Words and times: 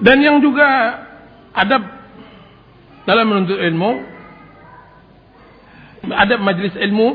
Dan 0.00 0.16
yang 0.24 0.40
juga 0.40 0.66
adab 1.52 1.84
dalam 3.04 3.24
menuntut 3.28 3.60
ilmu, 3.60 3.90
adab 6.08 6.40
majelis 6.40 6.72
ilmu 6.76 7.08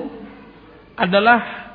adalah 0.93 1.65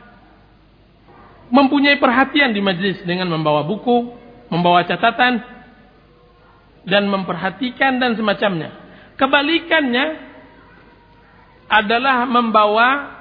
mempunyai 1.50 1.98
perhatian 1.98 2.54
di 2.54 2.62
majelis 2.62 3.02
dengan 3.02 3.26
membawa 3.26 3.66
buku, 3.66 4.14
membawa 4.54 4.86
catatan, 4.86 5.42
dan 6.86 7.10
memperhatikan 7.10 7.98
dan 7.98 8.14
semacamnya. 8.14 8.70
Kebalikannya 9.18 10.30
adalah 11.66 12.24
membawa 12.24 13.18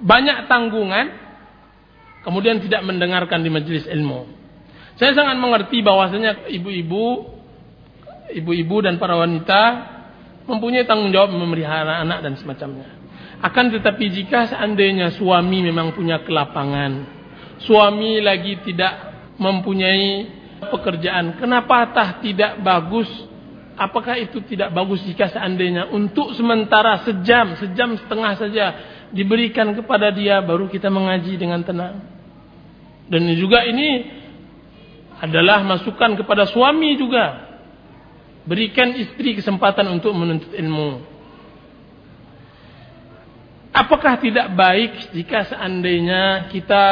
banyak 0.00 0.48
tanggungan, 0.48 1.06
kemudian 2.24 2.60
tidak 2.64 2.84
mendengarkan 2.84 3.40
di 3.44 3.50
majelis 3.52 3.84
ilmu. 3.88 4.39
Saya 5.00 5.16
sangat 5.16 5.40
mengerti 5.40 5.80
bahwasanya 5.80 6.44
ibu-ibu, 6.52 7.32
ibu-ibu 8.36 8.76
dan 8.84 9.00
para 9.00 9.16
wanita 9.16 9.62
mempunyai 10.44 10.84
tanggung 10.84 11.08
jawab 11.08 11.32
memelihara 11.32 12.04
anak 12.04 12.20
dan 12.20 12.36
semacamnya. 12.36 13.00
Akan 13.40 13.72
tetapi 13.72 14.12
jika 14.12 14.52
seandainya 14.52 15.16
suami 15.16 15.64
memang 15.64 15.96
punya 15.96 16.20
kelapangan, 16.20 17.08
suami 17.64 18.20
lagi 18.20 18.60
tidak 18.60 18.92
mempunyai 19.40 20.28
pekerjaan, 20.68 21.40
kenapa 21.40 21.88
tah 21.96 22.20
tidak 22.20 22.60
bagus? 22.60 23.08
Apakah 23.80 24.20
itu 24.20 24.44
tidak 24.44 24.76
bagus 24.76 25.00
jika 25.08 25.32
seandainya 25.32 25.88
untuk 25.88 26.36
sementara 26.36 27.00
sejam, 27.08 27.56
sejam 27.56 27.96
setengah 27.96 28.32
saja 28.36 28.64
diberikan 29.08 29.72
kepada 29.72 30.12
dia 30.12 30.44
baru 30.44 30.68
kita 30.68 30.92
mengaji 30.92 31.40
dengan 31.40 31.64
tenang. 31.64 32.04
Dan 33.08 33.24
juga 33.40 33.64
ini 33.64 34.19
adalah 35.20 35.60
masukan 35.60 36.16
kepada 36.16 36.48
suami 36.48 36.96
juga. 36.96 37.52
Berikan 38.48 38.96
istri 38.96 39.36
kesempatan 39.36 39.84
untuk 39.92 40.16
menuntut 40.16 40.50
ilmu. 40.56 41.04
Apakah 43.70 44.18
tidak 44.18 44.50
baik 44.56 45.14
jika 45.14 45.46
seandainya 45.46 46.50
kita 46.50 46.84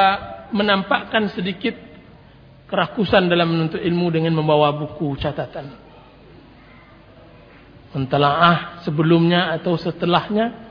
menampakkan 0.55 1.27
sedikit 1.35 1.75
kerakusan 2.71 3.27
dalam 3.27 3.51
menuntut 3.51 3.81
ilmu 3.81 4.07
dengan 4.13 4.37
membawa 4.39 4.77
buku 4.77 5.19
catatan? 5.19 5.75
Mentelaah 7.97 8.85
sebelumnya 8.85 9.57
atau 9.57 9.75
setelahnya. 9.81 10.69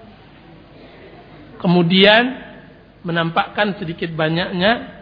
Kemudian 1.58 2.24
menampakkan 3.02 3.82
sedikit 3.82 4.14
banyaknya 4.14 4.94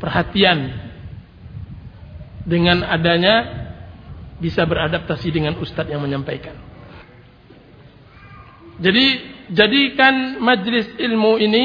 perhatian 0.00 0.83
dengan 2.44 2.84
adanya 2.84 3.64
bisa 4.38 4.68
beradaptasi 4.68 5.32
dengan 5.32 5.56
ustadz 5.56 5.88
yang 5.88 6.04
menyampaikan. 6.04 6.56
Jadi 8.78 9.06
jadikan 9.54 10.42
majlis 10.42 10.92
ilmu 10.98 11.40
ini 11.40 11.64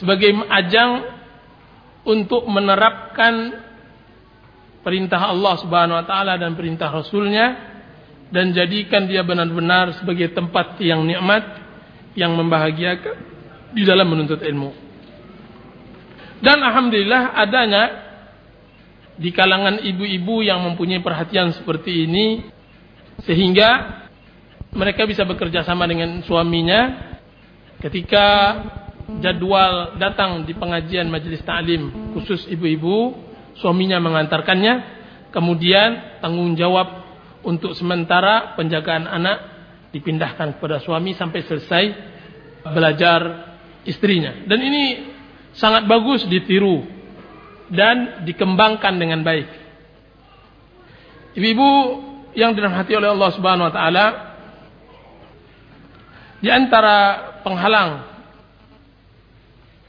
sebagai 0.00 0.34
ajang 0.50 0.90
untuk 2.02 2.48
menerapkan 2.50 3.62
perintah 4.82 5.30
Allah 5.30 5.54
Subhanahu 5.62 5.98
wa 6.02 6.06
taala 6.08 6.34
dan 6.34 6.58
perintah 6.58 6.90
Rasulnya 6.90 7.70
dan 8.32 8.50
jadikan 8.50 9.06
dia 9.06 9.22
benar-benar 9.22 9.94
sebagai 10.00 10.32
tempat 10.34 10.80
yang 10.82 11.04
nikmat 11.06 11.44
yang 12.18 12.34
membahagiakan 12.34 13.16
di 13.76 13.82
dalam 13.84 14.08
menuntut 14.08 14.40
ilmu. 14.42 14.72
Dan 16.42 16.58
alhamdulillah 16.58 17.38
adanya 17.38 17.82
di 19.16 19.30
kalangan 19.32 19.80
ibu-ibu 19.80 20.40
yang 20.40 20.64
mempunyai 20.64 21.04
perhatian 21.04 21.52
seperti 21.52 22.08
ini 22.08 22.48
sehingga 23.28 24.00
mereka 24.72 25.04
bisa 25.04 25.28
bekerja 25.28 25.62
sama 25.68 25.84
dengan 25.84 26.24
suaminya 26.24 27.12
ketika 27.84 28.56
jadwal 29.20 30.00
datang 30.00 30.48
di 30.48 30.56
pengajian 30.56 31.12
majelis 31.12 31.44
taklim 31.44 32.14
khusus 32.16 32.48
ibu-ibu 32.48 33.12
suaminya 33.60 34.00
mengantarkannya 34.00 35.02
kemudian 35.28 36.20
tanggung 36.24 36.56
jawab 36.56 37.02
untuk 37.42 37.74
sementara 37.74 38.54
penjagaan 38.54 39.04
anak 39.04 39.38
dipindahkan 39.92 40.56
kepada 40.56 40.80
suami 40.80 41.12
sampai 41.12 41.40
selesai 41.44 41.84
belajar 42.70 43.20
istrinya. 43.84 44.46
Dan 44.46 44.58
ini 44.62 44.84
sangat 45.52 45.84
bagus 45.84 46.24
ditiru 46.24 47.01
dan 47.70 48.26
dikembangkan 48.26 48.94
dengan 48.98 49.20
baik. 49.22 49.48
Ibu-ibu 51.36 51.70
yang 52.36 52.56
dirahmati 52.56 52.92
oleh 52.96 53.12
Allah 53.12 53.30
Subhanahu 53.32 53.68
wa 53.68 53.74
taala 53.74 54.06
di 56.42 56.48
antara 56.50 56.96
penghalang 57.44 57.90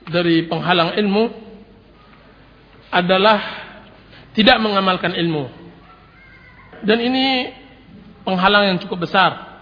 dari 0.07 0.45
penghalang 0.47 0.99
ilmu 0.99 1.23
adalah 2.93 3.39
tidak 4.37 4.57
mengamalkan 4.61 5.15
ilmu. 5.17 5.49
Dan 6.83 6.99
ini 6.99 7.49
penghalang 8.27 8.75
yang 8.75 8.77
cukup 8.83 9.07
besar. 9.07 9.55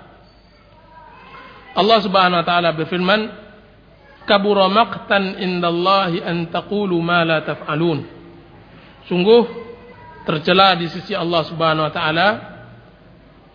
Allah 1.72 1.98
Subhanahu 2.04 2.42
wa 2.42 2.48
taala 2.48 2.70
berfirman, 2.76 3.41
kabura 4.26 4.70
maqtan 4.70 5.38
indallahi 5.38 6.22
an 6.22 6.50
taqulu 6.50 6.98
ma 7.02 7.26
la 7.26 7.42
taf'alun. 7.42 8.00
Sungguh 9.10 9.44
tercela 10.24 10.78
di 10.78 10.88
sisi 10.88 11.18
Allah 11.18 11.42
Subhanahu 11.46 11.88
wa 11.90 11.94
taala 11.94 12.28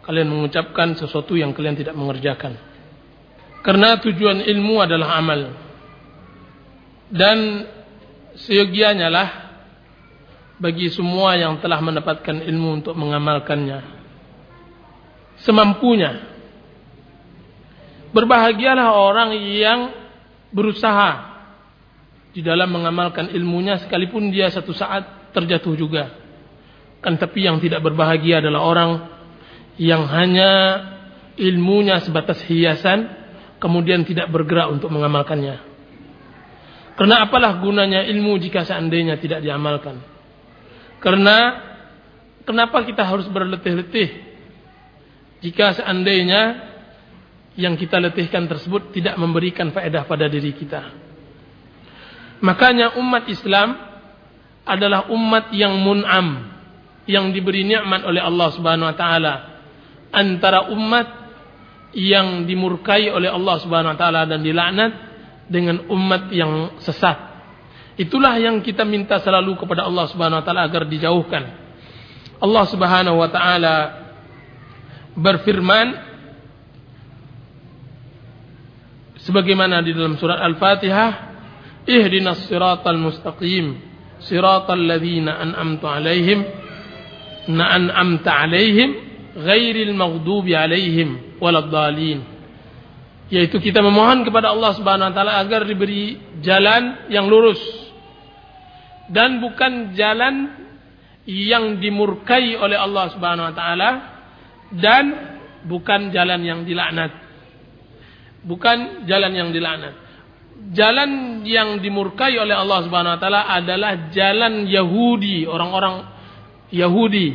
kalian 0.07 0.31
mengucapkan 0.31 0.95
sesuatu 0.95 1.35
yang 1.35 1.51
kalian 1.51 1.79
tidak 1.79 1.95
mengerjakan. 1.99 2.55
Karena 3.67 3.99
tujuan 3.99 4.47
ilmu 4.47 4.79
adalah 4.79 5.19
amal. 5.19 5.51
Dan 7.11 7.67
seyogianya 8.39 9.11
lah 9.11 9.29
bagi 10.63 10.87
semua 10.95 11.35
yang 11.35 11.59
telah 11.59 11.83
mendapatkan 11.83 12.47
ilmu 12.47 12.69
untuk 12.83 12.95
mengamalkannya. 12.95 13.83
Semampunya. 15.43 16.23
Berbahagialah 18.15 18.95
orang 18.95 19.35
yang 19.35 20.06
berusaha 20.57 21.37
di 22.33 22.41
dalam 22.41 22.73
mengamalkan 22.73 23.29
ilmunya 23.29 23.77
sekalipun 23.85 24.33
dia 24.33 24.49
satu 24.49 24.73
saat 24.73 25.33
terjatuh 25.37 25.77
juga. 25.77 26.17
Kan 27.05 27.21
tapi 27.21 27.45
yang 27.45 27.61
tidak 27.61 27.85
berbahagia 27.85 28.41
adalah 28.41 28.65
orang 28.65 28.91
yang 29.77 30.09
hanya 30.09 30.53
ilmunya 31.37 32.01
sebatas 32.01 32.41
hiasan 32.49 33.13
kemudian 33.61 34.09
tidak 34.09 34.33
bergerak 34.33 34.73
untuk 34.73 34.89
mengamalkannya. 34.89 35.61
Karena 36.97 37.29
apalah 37.29 37.61
gunanya 37.61 38.09
ilmu 38.09 38.41
jika 38.41 38.65
seandainya 38.65 39.21
tidak 39.21 39.45
diamalkan? 39.45 40.01
Karena 40.97 41.61
kenapa 42.49 42.89
kita 42.89 43.05
harus 43.05 43.29
berletih-letih 43.29 44.25
jika 45.45 45.77
seandainya 45.77 46.73
yang 47.57 47.75
kita 47.75 47.97
letihkan 47.97 48.45
tersebut 48.45 48.93
tidak 48.93 49.17
memberikan 49.17 49.73
faedah 49.73 50.05
pada 50.05 50.29
diri 50.29 50.53
kita. 50.53 50.93
Makanya 52.45 53.01
umat 53.01 53.25
Islam 53.33 53.81
adalah 54.69 55.09
umat 55.09 55.57
yang 55.57 55.73
mun'am, 55.81 56.53
yang 57.09 57.33
diberi 57.33 57.65
nikmat 57.65 58.05
oleh 58.05 58.21
Allah 58.21 58.49
Subhanahu 58.53 58.93
wa 58.93 58.97
taala. 58.97 59.35
Antara 60.13 60.69
umat 60.69 61.09
yang 61.97 62.45
dimurkai 62.45 63.09
oleh 63.09 63.33
Allah 63.33 63.57
Subhanahu 63.57 63.97
wa 63.97 63.99
taala 63.99 64.29
dan 64.29 64.45
dilaknat 64.45 64.93
dengan 65.49 65.89
umat 65.89 66.29
yang 66.29 66.77
sesat. 66.85 67.17
Itulah 67.97 68.37
yang 68.37 68.61
kita 68.61 68.85
minta 68.85 69.17
selalu 69.17 69.57
kepada 69.57 69.89
Allah 69.89 70.05
Subhanahu 70.13 70.43
wa 70.43 70.45
taala 70.45 70.69
agar 70.69 70.85
dijauhkan. 70.85 71.45
Allah 72.37 72.65
Subhanahu 72.69 73.17
wa 73.17 73.31
taala 73.33 73.77
berfirman 75.17 76.16
sebagaimana 79.27 79.83
di 79.83 79.91
dalam 79.91 80.15
surat 80.15 80.39
Al-Fatihah 80.39 81.11
ihdinas 81.83 82.47
siratal 82.47 82.99
mustaqim 82.99 83.83
siratal 84.23 84.79
ladzina 84.79 85.43
an'amtu 85.43 85.87
alaihim 85.91 86.47
na 87.51 87.75
an'amta 87.75 88.47
alaihim 88.47 88.91
ghairil 89.35 89.95
maghdubi 89.99 90.55
alaihim 90.55 91.39
waladdallin. 91.43 92.23
Yaitu 93.27 93.59
kita 93.59 93.83
memohon 93.83 94.23
kepada 94.23 94.55
Allah 94.55 94.71
Subhanahu 94.79 95.11
wa 95.11 95.15
taala 95.15 95.43
agar 95.43 95.67
diberi 95.67 96.15
jalan 96.39 97.11
yang 97.11 97.27
lurus 97.27 97.59
dan 99.11 99.43
bukan 99.43 99.99
jalan 99.99 100.55
yang 101.27 101.83
dimurkai 101.83 102.55
oleh 102.55 102.79
Allah 102.79 103.11
Subhanahu 103.11 103.51
wa 103.51 103.55
taala 103.55 103.91
dan 104.71 105.05
bukan 105.67 106.15
jalan 106.15 106.39
yang 106.47 106.63
dilaknat 106.63 107.26
bukan 108.47 109.05
jalan 109.11 109.33
yang 109.35 109.51
dilaknat. 109.51 110.07
Jalan 110.73 111.43
yang 111.45 111.83
dimurkai 111.85 112.33
oleh 112.41 112.57
Allah 112.57 112.81
Subhanahu 112.87 113.15
wa 113.19 113.21
taala 113.21 113.45
adalah 113.51 114.09
jalan 114.15 114.65
Yahudi, 114.65 115.45
orang-orang 115.45 116.07
Yahudi. 116.73 117.29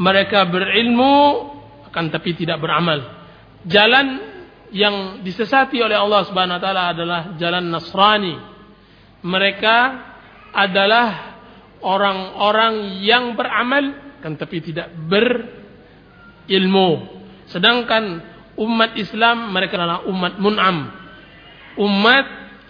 Mereka 0.00 0.46
berilmu 0.48 1.16
akan 1.90 2.04
tapi 2.14 2.38
tidak 2.38 2.62
beramal. 2.62 3.02
Jalan 3.66 4.30
yang 4.70 5.20
disesati 5.26 5.82
oleh 5.82 5.98
Allah 5.98 6.22
Subhanahu 6.30 6.56
wa 6.60 6.62
taala 6.62 6.94
adalah 6.94 7.34
jalan 7.36 7.64
Nasrani. 7.74 8.36
Mereka 9.20 9.76
adalah 10.54 11.36
orang-orang 11.82 13.02
yang 13.02 13.34
beramal 13.34 14.14
kan 14.22 14.36
tapi 14.36 14.60
tidak 14.62 14.92
berilmu. 15.10 16.88
Sedangkan 17.50 18.29
umat 18.60 18.94
Islam 19.00 19.50
mereka 19.50 19.80
adalah 19.80 20.04
umat 20.04 20.36
mun'am. 20.36 20.92
Umat 21.80 22.26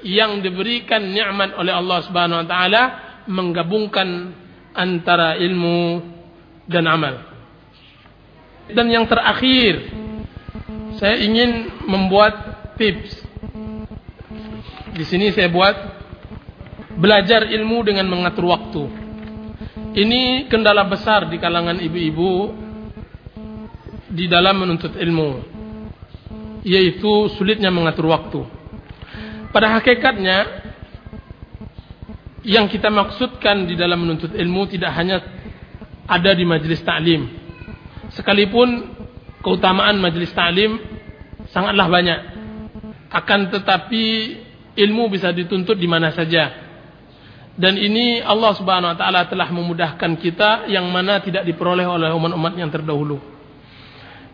yang 0.07 0.41
diberikan 0.41 1.03
nikmat 1.03 1.53
oleh 1.59 1.75
Allah 1.75 1.99
Subhanahu 2.07 2.41
wa 2.45 2.49
taala 2.49 2.83
menggabungkan 3.29 4.09
antara 4.73 5.37
ilmu 5.37 6.01
dan 6.71 6.87
amal. 6.87 7.15
Dan 8.71 8.87
yang 8.87 9.05
terakhir, 9.11 9.91
saya 11.03 11.19
ingin 11.19 11.83
membuat 11.91 12.35
tips. 12.79 13.27
Di 14.95 15.05
sini 15.07 15.35
saya 15.35 15.51
buat 15.51 15.75
belajar 16.95 17.51
ilmu 17.51 17.83
dengan 17.83 18.07
mengatur 18.07 18.47
waktu. 18.47 18.83
Ini 19.91 20.47
kendala 20.47 20.87
besar 20.87 21.27
di 21.27 21.41
kalangan 21.43 21.83
ibu-ibu 21.83 22.55
di 24.11 24.31
dalam 24.31 24.63
menuntut 24.63 24.95
ilmu, 24.95 25.50
yaitu 26.63 27.29
sulitnya 27.37 27.73
mengatur 27.73 28.09
waktu. 28.11 28.41
Pada 29.51 29.81
hakikatnya, 29.81 30.61
yang 32.47 32.71
kita 32.73 32.89
maksudkan 32.89 33.69
di 33.69 33.77
dalam 33.77 34.01
menuntut 34.01 34.33
ilmu 34.33 34.65
tidak 34.71 34.93
hanya 34.97 35.21
ada 36.09 36.31
di 36.33 36.45
majelis 36.49 36.81
taklim. 36.81 37.29
Sekalipun 38.17 38.97
keutamaan 39.45 40.01
majelis 40.01 40.33
taklim 40.33 40.81
sangatlah 41.53 41.87
banyak. 41.87 42.21
Akan 43.11 43.51
tetapi 43.51 44.05
ilmu 44.79 45.11
bisa 45.13 45.35
dituntut 45.35 45.77
di 45.77 45.89
mana 45.91 46.15
saja. 46.15 46.71
Dan 47.61 47.77
ini 47.77 48.25
Allah 48.25 48.57
Subhanahu 48.57 48.95
wa 48.95 48.99
taala 48.99 49.29
telah 49.29 49.51
memudahkan 49.53 50.17
kita 50.17 50.71
yang 50.73 50.89
mana 50.89 51.21
tidak 51.21 51.45
diperoleh 51.45 51.85
oleh 51.85 52.09
umat-umat 52.15 52.57
yang 52.57 52.73
terdahulu. 52.73 53.21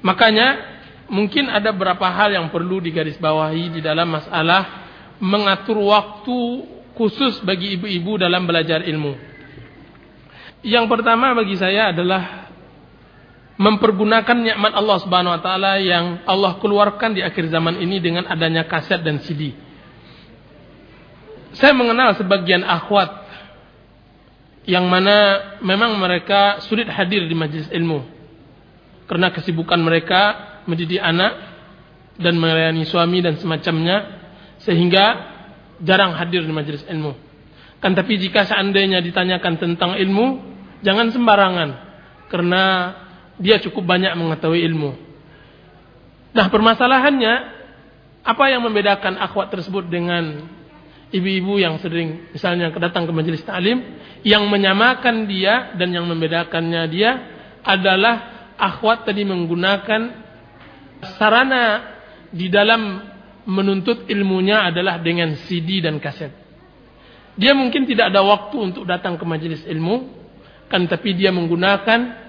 Makanya 0.07 0.76
mungkin 1.07 1.51
ada 1.51 1.71
beberapa 1.71 2.07
hal 2.11 2.35
yang 2.35 2.47
perlu 2.51 2.83
digarisbawahi 2.83 3.79
di 3.79 3.81
dalam 3.83 4.11
masalah 4.11 4.87
mengatur 5.23 5.79
waktu 5.81 6.39
khusus 6.97 7.41
bagi 7.45 7.77
ibu-ibu 7.79 8.21
dalam 8.21 8.45
belajar 8.45 8.83
ilmu. 8.85 9.15
Yang 10.67 10.87
pertama 10.91 11.37
bagi 11.37 11.55
saya 11.55 11.95
adalah 11.95 12.51
mempergunakan 13.57 14.37
nikmat 14.37 14.73
Allah 14.77 14.99
Subhanahu 15.01 15.35
wa 15.37 15.43
taala 15.43 15.81
yang 15.81 16.21
Allah 16.29 16.61
keluarkan 16.61 17.17
di 17.17 17.25
akhir 17.25 17.49
zaman 17.49 17.81
ini 17.81 18.03
dengan 18.03 18.29
adanya 18.29 18.69
kaset 18.69 19.01
dan 19.01 19.23
CD. 19.25 19.57
Saya 21.57 21.73
mengenal 21.73 22.13
sebagian 22.21 22.67
akhwat 22.67 23.25
yang 24.69 24.85
mana 24.91 25.41
memang 25.63 25.97
mereka 25.97 26.61
sulit 26.67 26.91
hadir 26.91 27.25
di 27.25 27.33
majelis 27.33 27.71
ilmu 27.71 28.03
karena 29.07 29.31
kesibukan 29.31 29.79
mereka 29.79 30.56
mendidik 30.67 31.01
anak 31.01 31.33
dan 32.21 32.37
melayani 32.37 32.85
suami 32.87 33.23
dan 33.23 33.39
semacamnya 33.41 34.27
sehingga 34.63 35.35
jarang 35.83 36.17
hadir 36.17 36.45
di 36.45 36.53
majelis 36.53 36.85
ilmu. 36.87 37.13
Kan 37.81 37.93
tapi 37.93 38.17
jika 38.17 38.49
seandainya 38.49 39.05
ditanyakan 39.05 39.55
tentang 39.61 40.01
ilmu, 40.01 40.41
jangan 40.81 41.13
sembarangan 41.13 41.71
karena 42.33 42.63
dia 43.37 43.61
cukup 43.61 43.85
banyak 43.85 44.17
mengetahui 44.17 44.65
ilmu. 44.65 44.91
Nah, 46.33 46.47
permasalahannya 46.49 47.35
apa 48.27 48.45
yang 48.51 48.65
membedakan 48.65 49.21
akhwat 49.23 49.53
tersebut 49.55 49.87
dengan 49.87 50.45
ibu-ibu 51.15 51.63
yang 51.63 51.79
sering 51.79 52.35
misalnya 52.35 52.75
datang 52.75 53.07
ke 53.07 53.13
majelis 53.15 53.47
taklim 53.47 53.79
yang 54.27 54.43
menyamakan 54.51 55.31
dia 55.31 55.77
dan 55.79 55.95
yang 55.95 56.05
membedakannya 56.11 56.83
dia 56.91 57.11
adalah 57.63 58.51
akhwat 58.59 59.07
tadi 59.07 59.23
menggunakan 59.23 60.26
sarana 61.17 61.97
di 62.33 62.49
dalam 62.49 63.03
menuntut 63.47 64.11
ilmunya 64.11 64.67
adalah 64.67 64.99
dengan 64.99 65.39
CD 65.47 65.79
dan 65.81 66.03
kaset. 66.03 66.35
Dia 67.37 67.53
mungkin 67.53 67.85
tidak 67.85 68.11
ada 68.11 68.25
waktu 68.25 68.57
untuk 68.73 68.89
datang 68.89 69.21
ke 69.21 69.25
majelis 69.29 69.63
ilmu, 69.69 70.09
kan 70.67 70.89
tapi 70.89 71.13
dia 71.15 71.31
menggunakan 71.31 72.27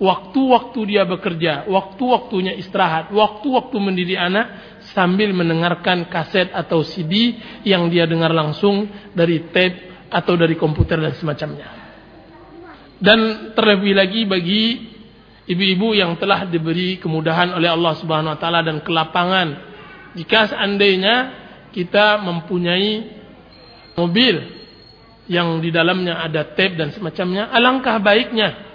waktu-waktu 0.00 0.80
dia 0.88 1.04
bekerja, 1.04 1.68
waktu-waktunya 1.68 2.56
istirahat, 2.56 3.12
waktu-waktu 3.12 3.76
mendidik 3.76 4.16
anak 4.16 4.78
sambil 4.96 5.32
mendengarkan 5.36 6.08
kaset 6.08 6.48
atau 6.52 6.80
CD 6.80 7.36
yang 7.68 7.92
dia 7.92 8.08
dengar 8.08 8.32
langsung 8.32 8.88
dari 9.12 9.48
tape 9.52 10.08
atau 10.08 10.34
dari 10.34 10.56
komputer 10.56 11.00
dan 11.00 11.14
semacamnya. 11.16 11.68
Dan 13.00 13.52
terlebih 13.56 13.96
lagi 13.96 14.28
bagi 14.28 14.89
ibu-ibu 15.50 15.98
yang 15.98 16.14
telah 16.14 16.46
diberi 16.46 17.02
kemudahan 17.02 17.50
oleh 17.58 17.66
Allah 17.66 17.98
Subhanahu 17.98 18.38
wa 18.38 18.38
taala 18.38 18.62
dan 18.62 18.78
kelapangan 18.86 19.48
jika 20.14 20.54
seandainya 20.54 21.34
kita 21.74 22.22
mempunyai 22.22 23.18
mobil 23.98 24.36
yang 25.30 25.62
di 25.62 25.70
dalamnya 25.70 26.18
ada 26.18 26.42
tape 26.42 26.74
dan 26.74 26.90
semacamnya, 26.90 27.50
alangkah 27.54 28.02
baiknya 28.02 28.70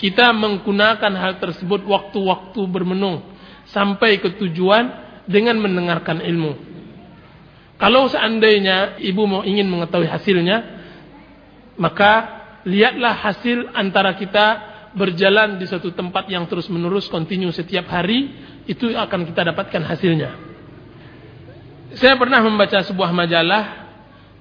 kita 0.00 0.32
menggunakan 0.32 1.12
hal 1.12 1.38
tersebut 1.38 1.84
waktu-waktu 1.84 2.60
bermenung 2.66 3.20
sampai 3.68 4.18
ke 4.18 4.32
tujuan 4.40 4.88
dengan 5.28 5.60
mendengarkan 5.60 6.24
ilmu. 6.24 6.56
Kalau 7.76 8.08
seandainya 8.08 8.96
ibu 8.98 9.28
mau 9.28 9.42
ingin 9.44 9.68
mengetahui 9.68 10.08
hasilnya, 10.08 10.58
maka 11.76 12.12
lihatlah 12.64 13.12
hasil 13.12 13.70
antara 13.76 14.16
kita 14.16 14.69
berjalan 14.96 15.58
di 15.60 15.64
suatu 15.70 15.94
tempat 15.94 16.26
yang 16.26 16.46
terus 16.50 16.66
menerus 16.66 17.06
kontinu 17.06 17.50
setiap 17.54 17.86
hari 17.90 18.30
itu 18.66 18.90
akan 18.94 19.26
kita 19.28 19.54
dapatkan 19.54 19.82
hasilnya. 19.86 20.30
Saya 21.98 22.14
pernah 22.14 22.38
membaca 22.42 22.78
sebuah 22.86 23.10
majalah 23.10 23.90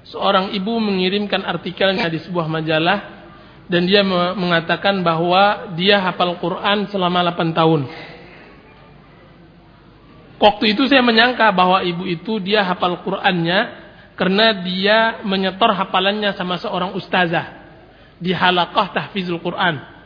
seorang 0.06 0.54
ibu 0.54 0.78
mengirimkan 0.78 1.42
artikelnya 1.42 2.10
di 2.10 2.22
sebuah 2.22 2.46
majalah 2.46 3.00
dan 3.70 3.86
dia 3.86 4.02
mengatakan 4.34 5.06
bahwa 5.06 5.74
dia 5.78 6.02
hafal 6.02 6.38
Quran 6.42 6.90
selama 6.90 7.22
8 7.34 7.54
tahun. 7.54 7.82
Waktu 10.40 10.72
itu 10.72 10.88
saya 10.88 11.04
menyangka 11.04 11.52
bahwa 11.52 11.84
ibu 11.84 12.08
itu 12.08 12.40
dia 12.40 12.64
hafal 12.64 13.04
Qurannya 13.04 13.76
karena 14.16 14.56
dia 14.64 15.20
menyetor 15.28 15.76
hafalannya 15.76 16.32
sama 16.40 16.56
seorang 16.56 16.96
ustazah 16.96 17.60
di 18.24 18.32
halaqah 18.32 18.96
tahfizul 18.96 19.44
Quran. 19.44 19.99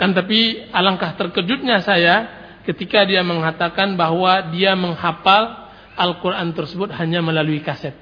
Kan 0.00 0.16
tapi 0.16 0.64
alangkah 0.72 1.12
terkejutnya 1.12 1.84
saya 1.84 2.40
ketika 2.64 3.04
dia 3.04 3.20
mengatakan 3.20 4.00
bahwa 4.00 4.48
dia 4.48 4.72
menghafal 4.72 5.68
Al-Quran 5.92 6.56
tersebut 6.56 6.88
hanya 6.96 7.20
melalui 7.20 7.60
kaset. 7.60 7.92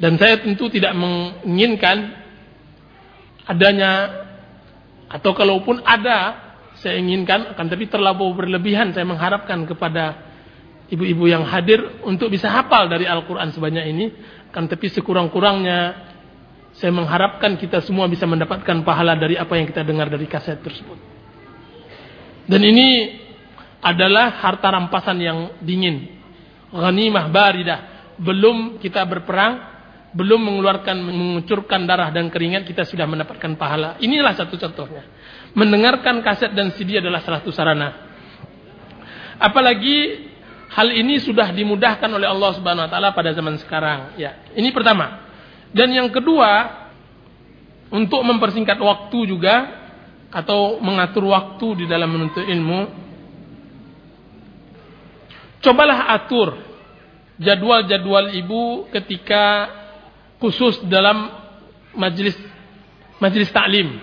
Dan 0.00 0.16
saya 0.16 0.40
tentu 0.40 0.72
tidak 0.72 0.96
menginginkan 0.96 2.16
adanya 3.44 4.24
atau 5.12 5.36
kalaupun 5.36 5.84
ada 5.84 6.40
saya 6.80 6.96
inginkan 6.96 7.52
akan 7.52 7.66
tapi 7.68 7.92
terlalu 7.92 8.32
berlebihan 8.32 8.96
saya 8.96 9.04
mengharapkan 9.04 9.68
kepada 9.68 10.24
ibu-ibu 10.88 11.28
yang 11.28 11.44
hadir 11.44 12.00
untuk 12.08 12.32
bisa 12.32 12.48
hafal 12.48 12.88
dari 12.88 13.04
Al-Quran 13.04 13.52
sebanyak 13.52 13.84
ini 13.92 14.06
kan 14.50 14.66
tapi 14.66 14.88
sekurang-kurangnya 14.88 16.11
saya 16.72 16.90
mengharapkan 16.90 17.54
kita 17.60 17.84
semua 17.84 18.08
bisa 18.08 18.24
mendapatkan 18.24 18.80
pahala 18.82 19.12
dari 19.14 19.36
apa 19.36 19.52
yang 19.60 19.68
kita 19.68 19.84
dengar 19.84 20.08
dari 20.08 20.24
kaset 20.24 20.56
tersebut. 20.60 20.96
Dan 22.48 22.60
ini 22.64 23.18
adalah 23.82 24.40
harta 24.40 24.72
rampasan 24.72 25.18
yang 25.20 25.38
dingin. 25.60 26.22
Ghanimah 26.72 27.28
baridah. 27.28 27.80
Belum 28.16 28.78
kita 28.80 29.04
berperang, 29.04 29.60
belum 30.12 30.40
mengeluarkan, 30.40 30.96
mengucurkan 30.96 31.88
darah 31.88 32.12
dan 32.12 32.28
keringat, 32.28 32.68
kita 32.68 32.84
sudah 32.84 33.04
mendapatkan 33.04 33.56
pahala. 33.56 33.96
Inilah 34.00 34.32
satu 34.36 34.56
contohnya. 34.56 35.04
Mendengarkan 35.52 36.20
kaset 36.24 36.52
dan 36.56 36.72
CD 36.76 37.00
adalah 37.00 37.20
salah 37.20 37.40
satu 37.44 37.52
sarana. 37.52 37.88
Apalagi 39.36 40.28
hal 40.72 40.88
ini 40.94 41.20
sudah 41.20 41.52
dimudahkan 41.52 42.08
oleh 42.08 42.28
Allah 42.28 42.50
Subhanahu 42.56 42.86
wa 42.88 42.90
taala 42.92 43.10
pada 43.12 43.34
zaman 43.36 43.58
sekarang, 43.60 44.16
ya. 44.16 44.48
Ini 44.56 44.70
pertama. 44.70 45.31
Dan 45.72 45.88
yang 45.92 46.12
kedua, 46.12 46.68
untuk 47.92 48.20
mempersingkat 48.24 48.76
waktu 48.80 49.18
juga 49.28 49.56
atau 50.32 50.80
mengatur 50.80 51.28
waktu 51.28 51.84
di 51.84 51.86
dalam 51.88 52.08
menuntut 52.08 52.44
ilmu, 52.44 52.88
cobalah 55.60 56.12
atur 56.16 56.56
jadwal-jadwal 57.36 58.32
ibu 58.36 58.88
ketika 58.92 59.68
khusus 60.40 60.80
dalam 60.88 61.30
majelis 61.96 62.36
majelis 63.20 63.52
taklim. 63.52 64.00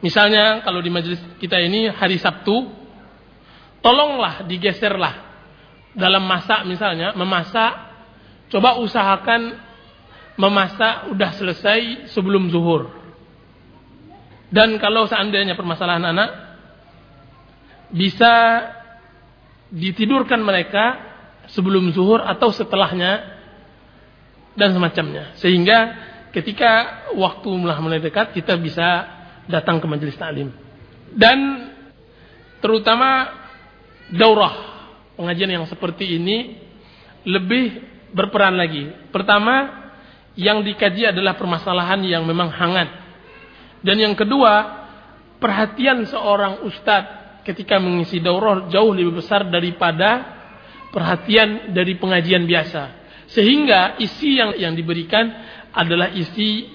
Misalnya 0.00 0.60
kalau 0.60 0.80
di 0.84 0.92
majelis 0.92 1.20
kita 1.40 1.56
ini 1.60 1.88
hari 1.88 2.20
Sabtu, 2.20 2.68
tolonglah 3.80 4.44
digeserlah 4.44 5.14
dalam 5.96 6.24
masak 6.28 6.68
misalnya, 6.68 7.16
memasak, 7.16 7.72
coba 8.52 8.76
usahakan 8.80 9.65
memasak 10.36 11.12
udah 11.12 11.30
selesai 11.36 12.12
sebelum 12.12 12.52
zuhur. 12.52 12.92
Dan 14.52 14.78
kalau 14.78 15.08
seandainya 15.10 15.58
permasalahan 15.58 16.06
anak 16.06 16.30
bisa 17.90 18.62
ditidurkan 19.72 20.38
mereka 20.38 21.02
sebelum 21.50 21.90
zuhur 21.90 22.22
atau 22.22 22.54
setelahnya 22.54 23.36
dan 24.54 24.72
semacamnya. 24.72 25.34
Sehingga 25.40 25.78
ketika 26.30 27.04
waktu 27.16 27.48
mulai 27.56 27.98
dekat 27.98 28.36
kita 28.36 28.54
bisa 28.60 29.08
datang 29.50 29.82
ke 29.82 29.86
majelis 29.88 30.18
taklim. 30.18 30.52
Dan 31.10 31.70
terutama 32.60 33.30
daurah 34.10 34.54
pengajian 35.16 35.58
yang 35.58 35.66
seperti 35.66 36.18
ini 36.18 36.60
lebih 37.26 37.82
berperan 38.14 38.54
lagi. 38.54 38.90
Pertama, 39.10 39.85
yang 40.36 40.60
dikaji 40.60 41.10
adalah 41.10 41.34
permasalahan 41.34 42.04
yang 42.04 42.22
memang 42.28 42.52
hangat. 42.52 42.92
Dan 43.80 43.96
yang 43.96 44.12
kedua, 44.12 44.84
perhatian 45.40 46.04
seorang 46.04 46.64
ustadz 46.68 47.42
ketika 47.48 47.80
mengisi 47.80 48.20
daurah 48.20 48.68
jauh 48.68 48.92
lebih 48.92 49.22
besar 49.22 49.48
daripada 49.48 50.36
perhatian 50.92 51.72
dari 51.72 51.96
pengajian 51.96 52.44
biasa. 52.44 53.06
Sehingga 53.32 53.98
isi 53.98 54.38
yang 54.38 54.54
yang 54.54 54.74
diberikan 54.76 55.28
adalah 55.76 56.12
isi 56.14 56.66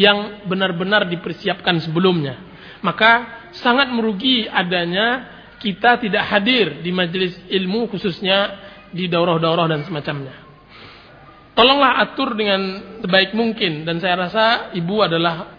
yang 0.00 0.44
benar-benar 0.48 1.06
dipersiapkan 1.08 1.80
sebelumnya. 1.80 2.36
Maka 2.80 3.44
sangat 3.56 3.92
merugi 3.92 4.48
adanya 4.48 5.38
kita 5.60 6.00
tidak 6.00 6.24
hadir 6.24 6.80
di 6.80 6.88
majelis 6.92 7.36
ilmu 7.52 7.88
khususnya 7.92 8.56
di 8.90 9.06
daurah-daurah 9.06 9.68
dan 9.68 9.84
semacamnya. 9.84 10.39
Tolonglah 11.54 12.00
atur 12.00 12.38
dengan 12.38 12.60
sebaik 13.02 13.34
mungkin 13.34 13.82
dan 13.82 13.98
saya 13.98 14.16
rasa 14.16 14.44
ibu 14.72 15.02
adalah 15.02 15.58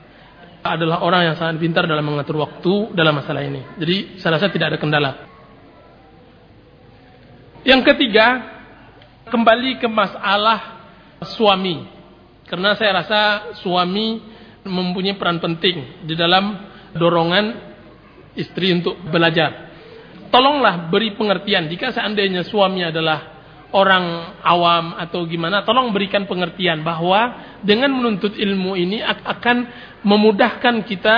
adalah 0.61 1.01
orang 1.01 1.33
yang 1.33 1.35
sangat 1.35 1.57
pintar 1.57 1.89
dalam 1.89 2.05
mengatur 2.05 2.37
waktu 2.37 2.93
dalam 2.93 3.17
masalah 3.17 3.41
ini. 3.41 3.61
Jadi 3.81 4.21
saya 4.21 4.37
rasa 4.37 4.53
tidak 4.53 4.73
ada 4.73 4.79
kendala. 4.79 5.11
Yang 7.61 7.93
ketiga, 7.93 8.41
kembali 9.29 9.77
ke 9.77 9.87
masalah 9.89 10.81
suami. 11.37 11.85
Karena 12.49 12.73
saya 12.77 13.05
rasa 13.05 13.21
suami 13.61 14.21
mempunyai 14.65 15.17
peran 15.17 15.41
penting 15.41 16.05
di 16.05 16.13
dalam 16.13 16.57
dorongan 16.93 17.45
istri 18.37 18.73
untuk 18.75 18.97
belajar. 19.09 19.71
Tolonglah 20.31 20.87
beri 20.87 21.15
pengertian 21.15 21.67
jika 21.67 21.91
seandainya 21.91 22.47
suami 22.47 22.87
adalah 22.87 23.40
orang 23.71 24.35
awam 24.43 24.99
atau 24.99 25.23
gimana, 25.23 25.63
tolong 25.63 25.95
berikan 25.95 26.27
pengertian 26.27 26.83
bahwa 26.83 27.55
dengan 27.63 27.91
menuntut 27.91 28.35
ilmu 28.35 28.75
ini 28.75 28.99
akan 29.03 29.57
memudahkan 30.03 30.83
kita 30.83 31.17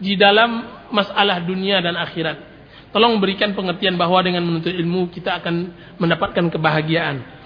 di 0.00 0.16
dalam 0.16 0.64
masalah 0.88 1.40
dunia 1.44 1.80
dan 1.84 1.96
akhirat. 1.96 2.52
Tolong 2.92 3.16
berikan 3.16 3.56
pengertian 3.56 3.96
bahwa 3.96 4.20
dengan 4.20 4.44
menuntut 4.44 4.72
ilmu 4.72 5.08
kita 5.08 5.40
akan 5.40 5.54
mendapatkan 5.96 6.52
kebahagiaan. 6.52 7.40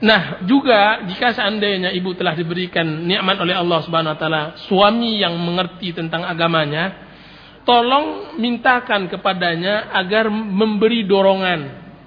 Nah, 0.00 0.42
juga 0.48 1.04
jika 1.06 1.36
seandainya 1.36 1.92
ibu 1.92 2.16
telah 2.16 2.32
diberikan 2.32 2.88
nikmat 3.04 3.36
oleh 3.36 3.52
Allah 3.52 3.84
Subhanahu 3.84 4.16
wa 4.16 4.18
taala 4.18 4.42
suami 4.66 5.20
yang 5.20 5.36
mengerti 5.36 5.92
tentang 5.92 6.24
agamanya, 6.24 7.06
tolong 7.68 8.34
mintakan 8.40 9.12
kepadanya 9.12 9.92
agar 9.92 10.32
memberi 10.32 11.04
dorongan 11.04 11.60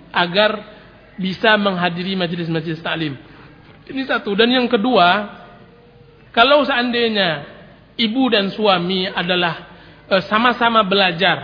agar 0.10 0.73
bisa 1.18 1.54
menghadiri 1.60 2.18
majelis-majelis 2.18 2.82
taklim. 2.82 3.14
Ini 3.84 4.02
satu. 4.08 4.34
Dan 4.34 4.50
yang 4.50 4.68
kedua, 4.72 5.30
kalau 6.34 6.64
seandainya 6.64 7.46
ibu 8.00 8.32
dan 8.32 8.50
suami 8.50 9.06
adalah 9.06 9.70
eh, 10.10 10.24
sama-sama 10.26 10.82
e, 10.82 10.90
belajar 10.90 11.38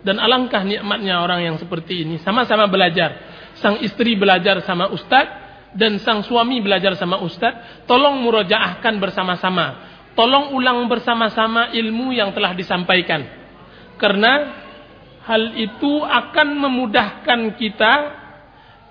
dan 0.00 0.16
alangkah 0.16 0.64
nikmatnya 0.64 1.20
orang 1.20 1.44
yang 1.44 1.56
seperti 1.60 2.06
ini, 2.06 2.16
sama-sama 2.22 2.70
belajar. 2.70 3.28
Sang 3.58 3.82
istri 3.82 4.16
belajar 4.16 4.62
sama 4.64 4.88
ustadz 4.88 5.74
dan 5.76 6.00
sang 6.00 6.24
suami 6.24 6.62
belajar 6.64 6.96
sama 6.96 7.20
ustadz, 7.20 7.84
tolong 7.84 8.22
murojaahkan 8.24 8.96
bersama-sama. 8.96 9.90
Tolong 10.16 10.56
ulang 10.56 10.90
bersama-sama 10.90 11.70
ilmu 11.70 12.10
yang 12.10 12.34
telah 12.34 12.56
disampaikan. 12.56 13.22
Karena 14.00 14.32
hal 15.28 15.54
itu 15.54 16.02
akan 16.02 16.48
memudahkan 16.56 17.40
kita 17.60 17.92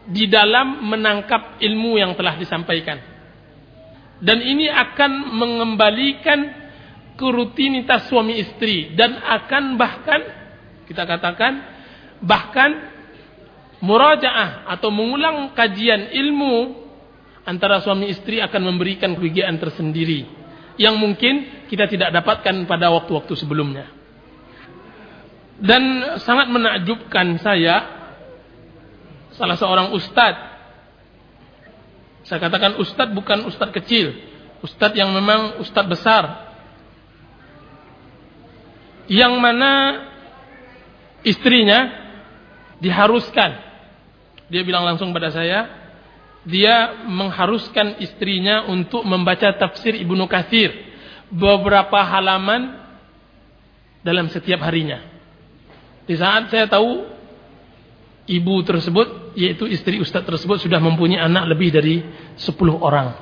di 0.09 0.25
dalam 0.25 0.89
menangkap 0.89 1.61
ilmu 1.61 2.01
yang 2.01 2.17
telah 2.17 2.35
disampaikan. 2.35 2.97
Dan 4.19 4.43
ini 4.43 4.67
akan 4.67 5.31
mengembalikan 5.31 6.39
ke 7.15 7.27
rutinitas 7.29 8.07
suami 8.11 8.39
istri 8.39 8.95
dan 8.95 9.19
akan 9.19 9.75
bahkan 9.79 10.21
kita 10.87 11.03
katakan 11.03 11.53
bahkan 12.19 12.89
murajaah 13.79 14.67
atau 14.75 14.91
mengulang 14.91 15.55
kajian 15.55 16.11
ilmu 16.11 16.79
antara 17.47 17.79
suami 17.79 18.11
istri 18.11 18.43
akan 18.43 18.61
memberikan 18.75 19.15
kebahagiaan 19.15 19.55
tersendiri 19.59 20.27
yang 20.79 20.95
mungkin 20.95 21.67
kita 21.67 21.91
tidak 21.91 22.15
dapatkan 22.15 22.63
pada 22.67 22.87
waktu-waktu 22.91 23.35
sebelumnya. 23.35 23.91
Dan 25.59 26.15
sangat 26.23 26.47
menakjubkan 26.47 27.35
saya 27.43 27.98
salah 29.39 29.55
seorang 29.55 29.95
ustadz. 29.95 30.59
Saya 32.27 32.43
katakan 32.43 32.75
ustadz 32.75 33.15
bukan 33.15 33.47
ustadz 33.47 33.71
kecil. 33.71 34.11
Ustadz 34.59 34.99
yang 34.99 35.15
memang 35.15 35.63
ustadz 35.63 35.87
besar. 35.87 36.51
Yang 39.07 39.33
mana 39.39 39.71
istrinya 41.23 41.87
diharuskan. 42.83 43.55
Dia 44.51 44.61
bilang 44.67 44.83
langsung 44.83 45.15
pada 45.15 45.31
saya. 45.31 45.79
Dia 46.43 47.07
mengharuskan 47.07 48.03
istrinya 48.03 48.67
untuk 48.67 49.07
membaca 49.07 49.55
tafsir 49.55 49.95
Ibnu 49.95 50.27
Katsir 50.27 50.75
beberapa 51.31 52.03
halaman 52.03 52.75
dalam 54.03 54.27
setiap 54.27 54.59
harinya. 54.63 55.03
Di 56.07 56.15
saat 56.17 56.49
saya 56.49 56.65
tahu 56.65 57.18
ibu 58.29 58.61
tersebut 58.61 59.33
yaitu 59.33 59.65
istri 59.65 59.97
ustaz 59.97 60.21
tersebut 60.21 60.61
sudah 60.61 60.77
mempunyai 60.77 61.17
anak 61.17 61.49
lebih 61.49 61.73
dari 61.73 62.05
10 62.37 62.53
orang. 62.77 63.17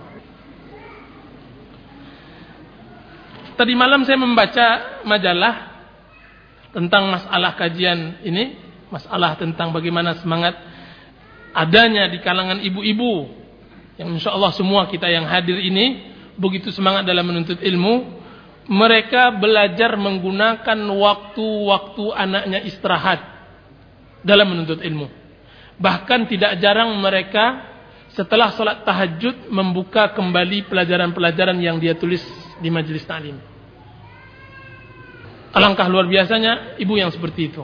Tadi 3.57 3.73
malam 3.73 4.05
saya 4.05 4.21
membaca 4.21 4.67
majalah 5.01 5.55
tentang 6.69 7.09
masalah 7.09 7.57
kajian 7.57 8.21
ini, 8.21 8.53
masalah 8.93 9.33
tentang 9.33 9.73
bagaimana 9.73 10.13
semangat 10.21 10.53
adanya 11.57 12.05
di 12.11 12.21
kalangan 12.21 12.61
ibu-ibu 12.61 13.33
yang 13.97 14.13
insya 14.13 14.29
Allah 14.29 14.53
semua 14.53 14.85
kita 14.85 15.09
yang 15.09 15.25
hadir 15.25 15.57
ini 15.57 16.13
begitu 16.37 16.69
semangat 16.69 17.09
dalam 17.09 17.25
menuntut 17.25 17.57
ilmu 17.57 18.21
mereka 18.69 19.33
belajar 19.33 19.97
menggunakan 19.97 20.77
waktu-waktu 20.77 22.05
anaknya 22.13 22.61
istirahat 22.61 23.36
dalam 24.25 24.49
menuntut 24.49 24.81
ilmu 24.81 25.27
Bahkan 25.77 26.25
tidak 26.25 26.57
jarang 26.57 26.97
mereka 26.97 27.77
setelah 28.17 28.49
sholat 28.49 28.81
tahajud 28.81 29.53
membuka 29.53 30.09
kembali 30.17 30.65
pelajaran-pelajaran 30.65 31.57
yang 31.61 31.77
dia 31.77 31.93
tulis 31.93 32.25
di 32.57 32.69
majelis 32.73 33.05
ta'lim. 33.05 33.37
Alangkah 35.53 35.85
luar 35.85 36.09
biasanya 36.09 36.81
ibu 36.81 36.97
yang 36.97 37.13
seperti 37.13 37.53
itu. 37.53 37.61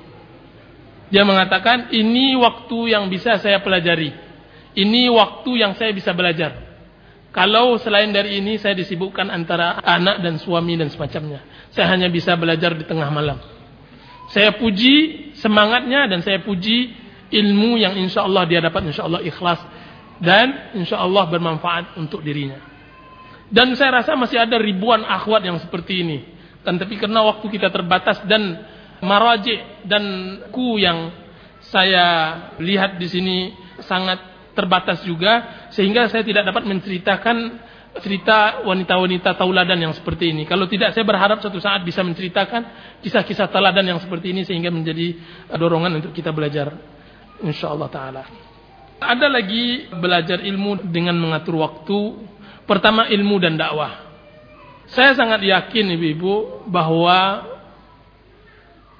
Dia 1.09 1.25
mengatakan, 1.25 1.93
ini 1.93 2.37
waktu 2.37 2.93
yang 2.93 3.09
bisa 3.09 3.37
saya 3.41 3.61
pelajari. 3.61 4.13
Ini 4.73 5.09
waktu 5.13 5.51
yang 5.61 5.77
saya 5.77 5.93
bisa 5.93 6.13
belajar. 6.13 6.57
Kalau 7.33 7.77
selain 7.81 8.13
dari 8.13 8.41
ini 8.41 8.61
saya 8.61 8.77
disibukkan 8.77 9.29
antara 9.29 9.81
anak 9.81 10.21
dan 10.21 10.37
suami 10.37 10.77
dan 10.77 10.89
semacamnya. 10.89 11.41
Saya 11.73 11.89
hanya 11.93 12.09
bisa 12.09 12.37
belajar 12.37 12.77
di 12.77 12.85
tengah 12.85 13.09
malam. 13.09 13.41
Saya 14.31 14.55
puji 14.55 15.29
semangatnya 15.39 16.07
dan 16.07 16.23
saya 16.23 16.39
puji 16.39 16.95
ilmu 17.33 17.81
yang 17.81 17.97
insya 17.97 18.23
Allah 18.23 18.45
dia 18.45 18.61
dapat 18.61 18.87
insya 18.87 19.09
Allah 19.09 19.19
ikhlas 19.25 19.59
dan 20.21 20.71
insya 20.77 21.01
Allah 21.01 21.27
bermanfaat 21.27 21.97
untuk 21.99 22.23
dirinya. 22.23 22.61
Dan 23.53 23.75
saya 23.75 24.01
rasa 24.01 24.15
masih 24.15 24.39
ada 24.39 24.57
ribuan 24.57 25.03
akhwat 25.03 25.43
yang 25.45 25.59
seperti 25.59 26.01
ini. 26.01 26.17
Dan 26.63 26.79
tapi 26.79 26.95
karena 26.95 27.21
waktu 27.27 27.45
kita 27.51 27.69
terbatas 27.69 28.23
dan 28.23 28.63
maraji 29.03 29.59
dan 29.83 30.03
ku 30.49 30.79
yang 30.79 31.11
saya 31.59 32.05
lihat 32.63 32.95
di 32.97 33.07
sini 33.11 33.37
sangat 33.83 34.19
terbatas 34.55 35.03
juga 35.03 35.67
sehingga 35.73 36.07
saya 36.07 36.23
tidak 36.23 36.47
dapat 36.53 36.63
menceritakan 36.69 37.37
cerita 38.01 38.65
wanita-wanita 38.65 39.37
tauladan 39.37 39.77
yang 39.77 39.93
seperti 39.93 40.33
ini. 40.33 40.49
Kalau 40.49 40.65
tidak 40.65 40.97
saya 40.97 41.05
berharap 41.05 41.37
suatu 41.45 41.61
saat 41.61 41.85
bisa 41.85 42.01
menceritakan 42.01 42.65
kisah-kisah 43.05 43.53
tauladan 43.53 43.85
yang 43.85 43.99
seperti 44.01 44.33
ini 44.33 44.41
sehingga 44.41 44.73
menjadi 44.73 45.13
dorongan 45.53 46.01
untuk 46.01 46.09
kita 46.09 46.33
belajar 46.33 46.73
insyaallah 47.45 47.89
taala. 47.93 48.23
Ada 48.97 49.27
lagi 49.29 49.93
belajar 49.93 50.41
ilmu 50.41 50.89
dengan 50.89 51.19
mengatur 51.19 51.61
waktu. 51.61 52.31
Pertama 52.63 53.11
ilmu 53.11 53.35
dan 53.43 53.59
dakwah. 53.59 54.09
Saya 54.89 55.13
sangat 55.13 55.43
yakin 55.43 55.93
ibu-ibu 55.93 56.65
bahwa 56.71 57.43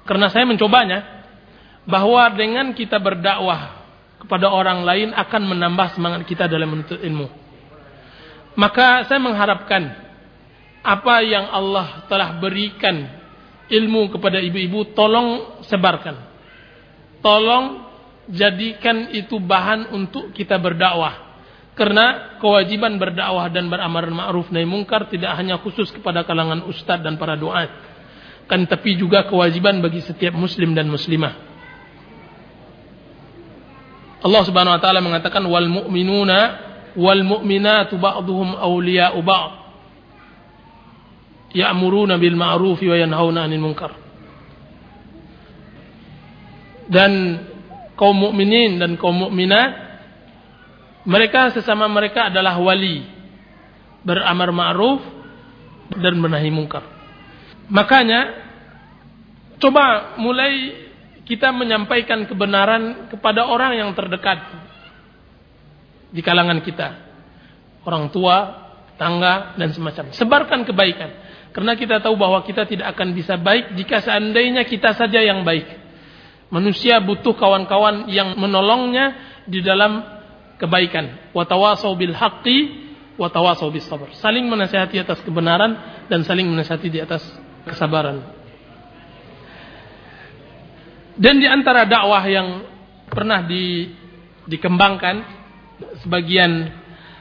karena 0.04 0.28
saya 0.28 0.44
mencobanya 0.44 1.24
bahwa 1.88 2.28
dengan 2.36 2.76
kita 2.76 3.00
berdakwah 3.00 3.84
kepada 4.20 4.52
orang 4.52 4.84
lain 4.84 5.08
akan 5.16 5.42
menambah 5.48 5.96
semangat 5.96 6.24
kita 6.28 6.44
dalam 6.48 6.72
menuntut 6.72 7.00
ilmu. 7.00 7.43
Maka 8.54 9.06
saya 9.10 9.18
mengharapkan 9.18 9.82
apa 10.84 11.14
yang 11.24 11.48
Allah 11.50 12.06
telah 12.06 12.38
berikan 12.38 13.08
ilmu 13.72 14.12
kepada 14.14 14.38
ibu-ibu 14.38 14.94
tolong 14.94 15.60
sebarkan. 15.66 16.16
Tolong 17.24 17.88
jadikan 18.30 19.10
itu 19.10 19.40
bahan 19.40 19.90
untuk 19.90 20.30
kita 20.36 20.60
berdakwah. 20.60 21.34
Karena 21.74 22.38
kewajiban 22.38 22.94
berdakwah 23.00 23.50
dan 23.50 23.66
beramar 23.66 24.06
ma'ruf 24.06 24.52
nahi 24.54 24.62
mungkar 24.62 25.10
tidak 25.10 25.34
hanya 25.34 25.58
khusus 25.58 25.90
kepada 25.90 26.22
kalangan 26.22 26.62
ustadz 26.70 27.02
dan 27.02 27.18
para 27.18 27.34
doa, 27.34 27.66
kan 28.46 28.62
tapi 28.70 28.94
juga 28.94 29.26
kewajiban 29.26 29.82
bagi 29.82 29.98
setiap 29.98 30.38
muslim 30.38 30.70
dan 30.70 30.86
muslimah. 30.86 31.34
Allah 34.22 34.42
Subhanahu 34.46 34.76
wa 34.78 34.80
taala 34.80 35.02
mengatakan 35.02 35.42
wal 35.50 35.66
mu'minuna 35.66 36.38
wal 36.94 37.22
mu'minatu 37.22 37.98
ba'dhum 37.98 38.54
awliya'u 38.58 39.20
ba'd. 39.22 39.52
Ya'muruna 41.54 42.18
bil 42.18 42.34
ma'ruf 42.34 42.82
wa 42.82 42.96
yanhauna 42.98 43.46
'anil 43.46 43.62
munkar. 43.62 43.92
Dan 46.90 47.12
kaum 47.94 48.18
mukminin 48.18 48.76
dan 48.82 48.98
kaum 48.98 49.14
mukminat 49.28 49.84
mereka 51.04 51.52
sesama 51.52 51.86
mereka 51.86 52.32
adalah 52.32 52.56
wali 52.58 53.04
beramar 54.04 54.50
ma'ruf 54.52 55.00
dan 55.94 56.16
menahi 56.16 56.50
mungkar. 56.52 56.84
Makanya 57.68 58.20
coba 59.60 60.16
mulai 60.20 60.84
kita 61.24 61.52
menyampaikan 61.52 62.28
kebenaran 62.28 63.08
kepada 63.08 63.48
orang 63.48 63.80
yang 63.80 63.90
terdekat 63.96 64.63
di 66.14 66.22
kalangan 66.22 66.62
kita. 66.62 66.88
Orang 67.82 68.14
tua, 68.14 68.64
tangga 68.94 69.58
dan 69.58 69.74
semacam. 69.74 70.14
Sebarkan 70.14 70.62
kebaikan. 70.62 71.10
Karena 71.50 71.74
kita 71.74 71.98
tahu 71.98 72.14
bahwa 72.14 72.42
kita 72.46 72.66
tidak 72.66 72.94
akan 72.94 73.14
bisa 73.14 73.34
baik 73.38 73.74
jika 73.78 74.02
seandainya 74.02 74.62
kita 74.66 74.94
saja 74.94 75.18
yang 75.22 75.42
baik. 75.42 75.66
Manusia 76.50 77.02
butuh 77.02 77.34
kawan-kawan 77.34 78.06
yang 78.10 78.38
menolongnya 78.38 79.18
di 79.46 79.58
dalam 79.58 80.02
kebaikan. 80.58 81.34
Watawasau 81.34 81.94
bil 81.98 82.14
haqqi 82.14 82.86
watawasau 83.18 83.70
bis 83.70 83.86
sabr. 83.86 84.10
Saling 84.18 84.46
menasihati 84.46 84.98
atas 85.02 85.22
kebenaran 85.22 86.06
dan 86.10 86.22
saling 86.26 86.46
menasihati 86.46 86.88
di 86.90 86.98
atas 87.02 87.22
kesabaran. 87.66 88.22
Dan 91.14 91.38
di 91.38 91.46
antara 91.46 91.86
dakwah 91.86 92.22
yang 92.26 92.66
pernah 93.06 93.46
di, 93.46 93.94
dikembangkan 94.50 95.33
sebagian 96.02 96.70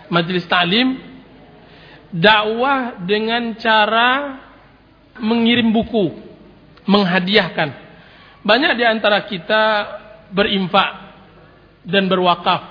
majelis 0.09 0.45
taklim 0.45 0.99
dakwah 2.13 3.01
dengan 3.01 3.57
cara 3.57 4.39
mengirim 5.17 5.73
buku, 5.73 6.13
menghadiahkan 6.85 7.83
banyak 8.43 8.75
di 8.75 8.83
antara 8.83 9.23
kita 9.23 9.63
berinfak 10.29 11.15
dan 11.87 12.11
berwakaf 12.11 12.61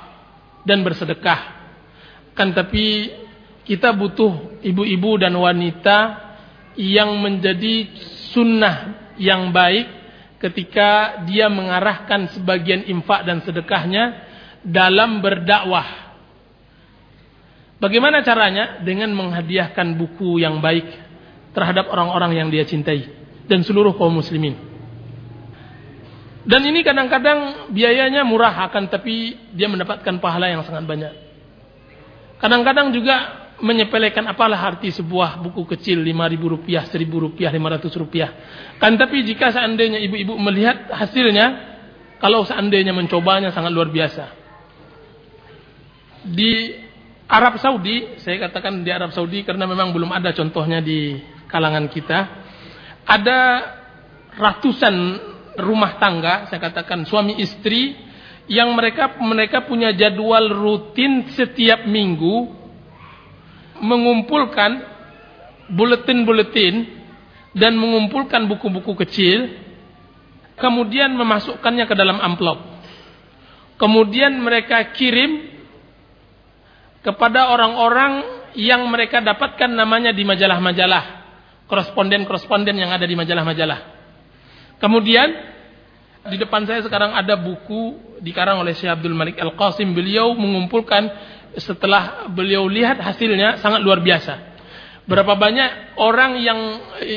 dan 0.68 0.84
bersedekah. 0.84 1.40
Kan 2.36 2.52
tapi 2.52 3.08
kita 3.64 3.96
butuh 3.96 4.60
ibu-ibu 4.60 5.16
dan 5.16 5.32
wanita 5.32 5.98
yang 6.76 7.20
menjadi 7.20 7.88
sunnah 8.32 9.08
yang 9.16 9.52
baik 9.52 9.88
ketika 10.40 11.22
dia 11.28 11.46
mengarahkan 11.48 12.32
sebagian 12.36 12.84
infak 12.88 13.24
dan 13.24 13.40
sedekahnya 13.44 14.31
dalam 14.62 15.18
berdakwah. 15.22 16.14
Bagaimana 17.82 18.22
caranya? 18.22 18.78
Dengan 18.82 19.10
menghadiahkan 19.14 19.98
buku 19.98 20.38
yang 20.38 20.62
baik 20.62 20.86
terhadap 21.52 21.90
orang-orang 21.90 22.38
yang 22.38 22.48
dia 22.48 22.62
cintai 22.62 23.10
dan 23.50 23.66
seluruh 23.66 23.98
kaum 23.98 24.14
muslimin. 24.14 24.54
Dan 26.42 26.66
ini 26.66 26.82
kadang-kadang 26.82 27.70
biayanya 27.70 28.26
murah 28.26 28.66
akan 28.66 28.90
tapi 28.90 29.38
dia 29.54 29.70
mendapatkan 29.70 30.18
pahala 30.18 30.50
yang 30.50 30.66
sangat 30.66 30.82
banyak. 30.86 31.14
Kadang-kadang 32.42 32.90
juga 32.90 33.42
menyepelekan 33.62 34.26
apalah 34.26 34.58
arti 34.58 34.90
sebuah 34.90 35.38
buku 35.38 35.62
kecil 35.70 36.02
lima 36.02 36.26
ribu 36.26 36.50
rupiah, 36.50 36.82
seribu 36.90 37.22
rupiah, 37.22 37.54
lima 37.54 37.78
ratus 37.78 37.94
rupiah. 37.94 38.34
Kan 38.82 38.98
tapi 38.98 39.22
jika 39.22 39.54
seandainya 39.54 40.02
ibu-ibu 40.02 40.34
melihat 40.34 40.90
hasilnya, 40.90 41.46
kalau 42.18 42.42
seandainya 42.42 42.90
mencobanya 42.90 43.54
sangat 43.54 43.70
luar 43.70 43.94
biasa. 43.94 44.41
Di 46.22 46.78
Arab 47.26 47.58
Saudi, 47.58 48.20
saya 48.22 48.48
katakan 48.48 48.84
di 48.84 48.90
Arab 48.92 49.10
Saudi 49.10 49.42
karena 49.42 49.66
memang 49.66 49.90
belum 49.90 50.12
ada 50.12 50.30
contohnya 50.36 50.78
di 50.78 51.18
kalangan 51.48 51.88
kita, 51.88 52.18
ada 53.08 53.40
ratusan 54.36 54.94
rumah 55.58 55.98
tangga, 56.00 56.48
saya 56.48 56.60
katakan 56.60 57.04
suami 57.04 57.40
istri 57.40 57.96
yang 58.48 58.72
mereka 58.74 59.16
mereka 59.20 59.64
punya 59.64 59.94
jadwal 59.94 60.50
rutin 60.50 61.30
setiap 61.32 61.86
minggu 61.86 62.52
mengumpulkan 63.82 64.82
buletin-buletin 65.72 66.86
dan 67.52 67.76
mengumpulkan 67.76 68.48
buku-buku 68.48 68.92
kecil 69.04 69.52
kemudian 70.56 71.12
memasukkannya 71.16 71.84
ke 71.90 71.94
dalam 71.96 72.18
amplop. 72.22 72.60
Kemudian 73.80 74.38
mereka 74.38 74.94
kirim 74.94 75.51
kepada 77.02 77.50
orang-orang 77.50 78.42
yang 78.54 78.86
mereka 78.86 79.18
dapatkan 79.18 79.70
namanya 79.70 80.14
di 80.14 80.22
majalah-majalah, 80.22 81.04
koresponden-koresponden 81.66 82.78
yang 82.78 82.90
ada 82.94 83.04
di 83.04 83.18
majalah-majalah. 83.18 83.80
Kemudian 84.78 85.28
di 86.30 86.36
depan 86.38 86.62
saya 86.66 86.82
sekarang 86.86 87.14
ada 87.18 87.34
buku 87.34 88.14
dikarang 88.22 88.62
oleh 88.62 88.74
Syekh 88.78 88.94
Abdul 88.94 89.14
Malik 89.14 89.38
Al-Qasim. 89.42 89.90
Beliau 89.90 90.34
mengumpulkan 90.38 91.10
setelah 91.58 92.30
beliau 92.30 92.70
lihat 92.70 93.02
hasilnya 93.02 93.58
sangat 93.58 93.82
luar 93.82 93.98
biasa. 93.98 94.54
Berapa 95.02 95.34
banyak 95.34 95.98
orang 95.98 96.38
yang 96.38 96.60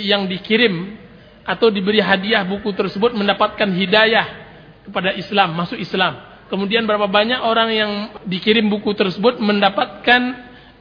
yang 0.02 0.26
dikirim 0.26 0.98
atau 1.46 1.70
diberi 1.70 2.02
hadiah 2.02 2.42
buku 2.42 2.74
tersebut 2.74 3.14
mendapatkan 3.14 3.70
hidayah 3.70 4.26
kepada 4.90 5.14
Islam, 5.14 5.54
masuk 5.54 5.78
Islam. 5.78 6.35
Kemudian 6.46 6.86
berapa 6.86 7.10
banyak 7.10 7.42
orang 7.42 7.70
yang 7.74 7.92
dikirim 8.30 8.70
buku 8.70 8.94
tersebut 8.94 9.42
mendapatkan 9.42 10.22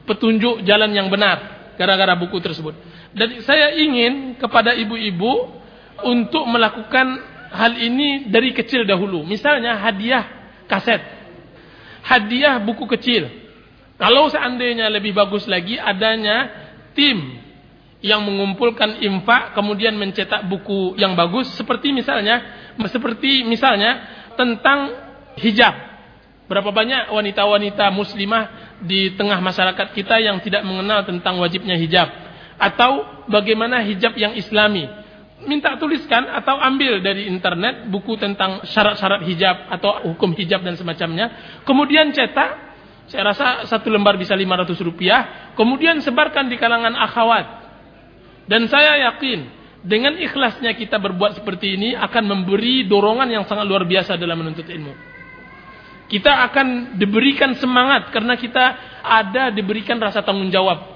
petunjuk 0.05 0.61
jalan 0.61 0.93
yang 0.93 1.09
benar 1.09 1.73
gara-gara 1.75 2.13
buku 2.13 2.37
tersebut. 2.37 2.77
Dan 3.15 3.41
saya 3.41 3.73
ingin 3.73 4.37
kepada 4.37 4.77
ibu-ibu 4.77 5.57
untuk 6.05 6.45
melakukan 6.45 7.23
hal 7.49 7.73
ini 7.79 8.29
dari 8.29 8.53
kecil 8.53 8.85
dahulu. 8.85 9.25
Misalnya 9.25 9.79
hadiah 9.79 10.25
kaset. 10.69 11.01
Hadiah 12.05 12.61
buku 12.61 12.85
kecil. 12.85 13.25
Kalau 13.95 14.27
seandainya 14.27 14.91
lebih 14.91 15.15
bagus 15.15 15.47
lagi 15.47 15.79
adanya 15.79 16.51
tim 16.93 17.41
yang 18.05 18.21
mengumpulkan 18.21 19.01
infak 19.01 19.57
kemudian 19.57 19.97
mencetak 19.97 20.45
buku 20.45 20.93
yang 20.99 21.17
bagus 21.17 21.49
seperti 21.57 21.89
misalnya 21.89 22.43
seperti 22.91 23.41
misalnya 23.47 24.03
tentang 24.37 25.04
hijab. 25.39 25.73
Berapa 26.45 26.69
banyak 26.69 27.09
wanita-wanita 27.09 27.89
muslimah 27.89 28.77
di 28.85 29.17
tengah 29.17 29.41
masyarakat 29.41 29.97
kita 29.97 30.21
yang 30.21 30.37
tidak 30.45 30.61
mengenal 30.61 31.01
tentang 31.01 31.41
wajibnya 31.41 31.73
hijab 31.73 32.05
atau 32.55 33.25
bagaimana 33.25 33.81
hijab 33.81 34.13
yang 34.15 34.37
islami 34.37 34.85
minta 35.43 35.75
tuliskan 35.75 36.31
atau 36.31 36.55
ambil 36.55 37.03
dari 37.03 37.27
internet 37.27 37.91
buku 37.91 38.15
tentang 38.15 38.63
syarat-syarat 38.63 39.27
hijab 39.27 39.67
atau 39.67 40.07
hukum 40.11 40.31
hijab 40.31 40.63
dan 40.63 40.79
semacamnya. 40.79 41.59
Kemudian 41.67 42.15
cetak, 42.15 42.51
saya 43.11 43.31
rasa 43.31 43.47
satu 43.69 43.91
lembar 43.91 44.15
bisa 44.15 44.33
500 44.33 44.79
rupiah. 44.81 45.51
Kemudian 45.53 45.99
sebarkan 45.99 46.47
di 46.47 46.55
kalangan 46.55 46.95
akhwat. 46.95 47.67
Dan 48.45 48.69
saya 48.69 49.09
yakin 49.11 49.49
dengan 49.85 50.17
ikhlasnya 50.17 50.73
kita 50.73 50.97
berbuat 50.97 51.41
seperti 51.41 51.77
ini 51.77 51.89
akan 51.93 52.23
memberi 52.25 52.85
dorongan 52.89 53.29
yang 53.29 53.43
sangat 53.45 53.65
luar 53.69 53.85
biasa 53.85 54.17
dalam 54.17 54.41
menuntut 54.41 54.65
ilmu. 54.65 55.14
Kita 56.05 56.45
akan 56.49 56.97
diberikan 57.01 57.57
semangat 57.57 58.13
karena 58.13 58.37
kita 58.37 58.77
ada 59.01 59.49
diberikan 59.49 59.97
rasa 59.97 60.21
tanggung 60.21 60.53
jawab 60.53 60.95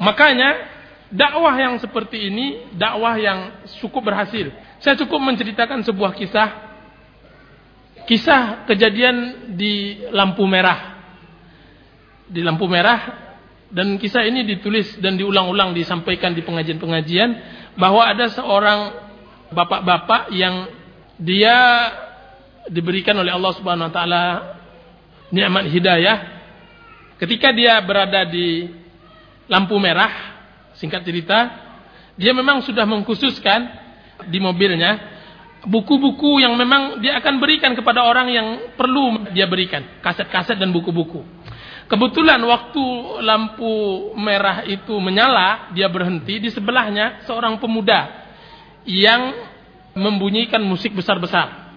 Makanya 0.00 0.50
dakwah 1.12 1.52
yang 1.60 1.76
seperti 1.76 2.32
ini 2.32 2.72
dakwah 2.72 3.20
yang 3.20 3.68
cukup 3.84 4.08
berhasil. 4.10 4.48
Saya 4.80 4.96
cukup 4.96 5.20
menceritakan 5.20 5.84
sebuah 5.84 6.16
kisah 6.16 6.72
kisah 8.08 8.64
kejadian 8.64 9.52
di 9.60 10.00
lampu 10.08 10.48
merah. 10.48 10.96
Di 12.24 12.40
lampu 12.40 12.64
merah 12.64 13.28
dan 13.68 14.00
kisah 14.00 14.24
ini 14.24 14.48
ditulis 14.48 14.96
dan 15.04 15.20
diulang-ulang 15.20 15.76
disampaikan 15.76 16.32
di 16.32 16.40
pengajian-pengajian 16.40 17.30
bahwa 17.76 18.08
ada 18.08 18.32
seorang 18.32 18.96
bapak-bapak 19.52 20.32
yang 20.32 20.64
dia 21.20 21.60
diberikan 22.70 23.18
oleh 23.18 23.34
Allah 23.34 23.52
Subhanahu 23.58 23.90
wa 23.90 23.94
taala 23.94 24.24
nikmat 25.34 25.66
hidayah 25.66 26.18
ketika 27.18 27.50
dia 27.50 27.76
berada 27.82 28.24
di 28.24 28.70
lampu 29.50 29.74
merah 29.82 30.38
singkat 30.78 31.02
cerita 31.02 31.38
dia 32.14 32.30
memang 32.30 32.62
sudah 32.62 32.86
mengkhususkan 32.86 33.66
di 34.30 34.38
mobilnya 34.38 35.18
buku-buku 35.66 36.40
yang 36.40 36.54
memang 36.54 37.02
dia 37.02 37.18
akan 37.18 37.42
berikan 37.42 37.74
kepada 37.74 38.06
orang 38.06 38.30
yang 38.30 38.46
perlu 38.78 39.28
dia 39.34 39.50
berikan 39.50 40.00
kaset-kaset 40.00 40.56
dan 40.56 40.70
buku-buku 40.70 41.20
Kebetulan 41.90 42.38
waktu 42.46 42.84
lampu 43.18 43.74
merah 44.14 44.62
itu 44.62 44.94
menyala, 45.02 45.74
dia 45.74 45.90
berhenti 45.90 46.38
di 46.38 46.46
sebelahnya 46.46 47.26
seorang 47.26 47.58
pemuda 47.58 48.30
yang 48.86 49.34
membunyikan 49.98 50.62
musik 50.62 50.94
besar-besar. 50.94 51.69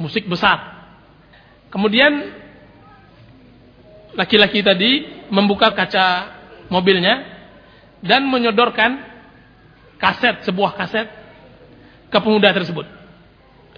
Musik 0.00 0.28
besar. 0.28 0.88
Kemudian 1.68 2.32
laki-laki 4.12 4.60
tadi 4.60 5.08
membuka 5.32 5.72
kaca 5.72 6.32
mobilnya 6.68 7.24
dan 8.04 8.28
menyodorkan 8.28 9.00
kaset, 9.96 10.44
sebuah 10.44 10.76
kaset 10.76 11.08
ke 12.12 12.18
pemuda 12.20 12.52
tersebut. 12.52 12.84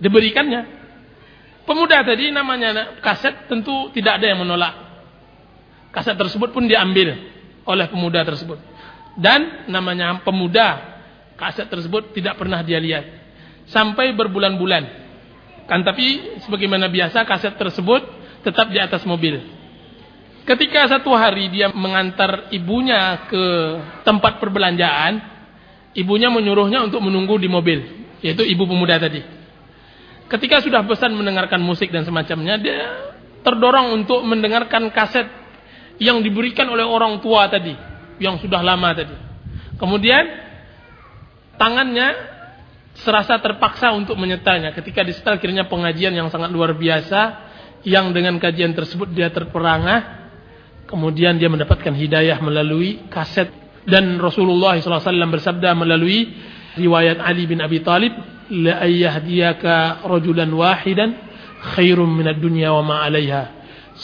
Diberikannya. 0.02 0.82
Pemuda 1.64 2.02
tadi 2.02 2.28
namanya 2.34 2.98
kaset 3.00 3.46
tentu 3.46 3.88
tidak 3.94 4.20
ada 4.20 4.26
yang 4.34 4.42
menolak 4.44 4.84
Kaset 5.94 6.18
tersebut 6.18 6.50
pun 6.50 6.66
diambil 6.66 7.14
oleh 7.62 7.86
pemuda 7.86 8.26
tersebut. 8.26 8.58
Dan 9.14 9.70
namanya 9.70 10.18
pemuda, 10.26 10.98
kaset 11.38 11.70
tersebut 11.70 12.10
tidak 12.10 12.34
pernah 12.34 12.66
dia 12.66 12.82
lihat. 12.82 13.06
Sampai 13.70 14.10
berbulan-bulan. 14.18 15.03
Kan 15.64 15.80
tapi 15.80 16.36
sebagaimana 16.44 16.92
biasa 16.92 17.24
kaset 17.24 17.56
tersebut 17.56 18.04
tetap 18.44 18.68
di 18.68 18.76
atas 18.76 19.02
mobil. 19.08 19.40
Ketika 20.44 20.84
satu 20.92 21.16
hari 21.16 21.48
dia 21.48 21.72
mengantar 21.72 22.52
ibunya 22.52 23.24
ke 23.32 23.44
tempat 24.04 24.36
perbelanjaan, 24.44 25.24
ibunya 25.96 26.28
menyuruhnya 26.28 26.84
untuk 26.84 27.00
menunggu 27.00 27.40
di 27.40 27.48
mobil, 27.48 27.80
yaitu 28.20 28.44
ibu 28.44 28.68
pemuda 28.68 29.00
tadi. 29.00 29.24
Ketika 30.28 30.60
sudah 30.60 30.84
pesan 30.84 31.16
mendengarkan 31.16 31.64
musik 31.64 31.88
dan 31.88 32.04
semacamnya, 32.04 32.60
dia 32.60 32.80
terdorong 33.40 34.04
untuk 34.04 34.20
mendengarkan 34.20 34.92
kaset 34.92 35.24
yang 35.96 36.20
diberikan 36.20 36.68
oleh 36.68 36.84
orang 36.84 37.24
tua 37.24 37.48
tadi, 37.48 37.72
yang 38.20 38.36
sudah 38.36 38.60
lama 38.60 38.92
tadi. 38.92 39.16
Kemudian 39.80 40.24
tangannya 41.56 42.33
serasa 42.94 43.42
terpaksa 43.42 43.90
untuk 43.90 44.14
menyetanya 44.14 44.70
ketika 44.70 45.02
disetel 45.02 45.42
kiranya 45.42 45.66
pengajian 45.66 46.14
yang 46.14 46.30
sangat 46.30 46.54
luar 46.54 46.78
biasa 46.78 47.50
yang 47.82 48.14
dengan 48.14 48.38
kajian 48.38 48.72
tersebut 48.72 49.10
dia 49.10 49.28
terperangah 49.34 50.24
kemudian 50.88 51.36
dia 51.36 51.50
mendapatkan 51.50 51.92
hidayah 51.92 52.38
melalui 52.38 53.08
kaset. 53.10 53.50
Dan 53.84 54.16
Rasulullah 54.16 54.80
SAW 54.80 55.28
bersabda 55.28 55.76
melalui 55.76 56.32
riwayat 56.78 57.20
Ali 57.20 57.44
bin 57.44 57.60
Abi 57.60 57.84
Talib 57.84 58.16
la 58.48 58.80
ayyahdiyaka 58.80 60.06
rajulan 60.08 60.48
wahidan 60.48 61.10
khairum 61.76 62.08
minad 62.08 62.40
dunya 62.40 62.72
wa 62.72 62.80
ma 62.80 62.96
'alaiha. 63.04 63.44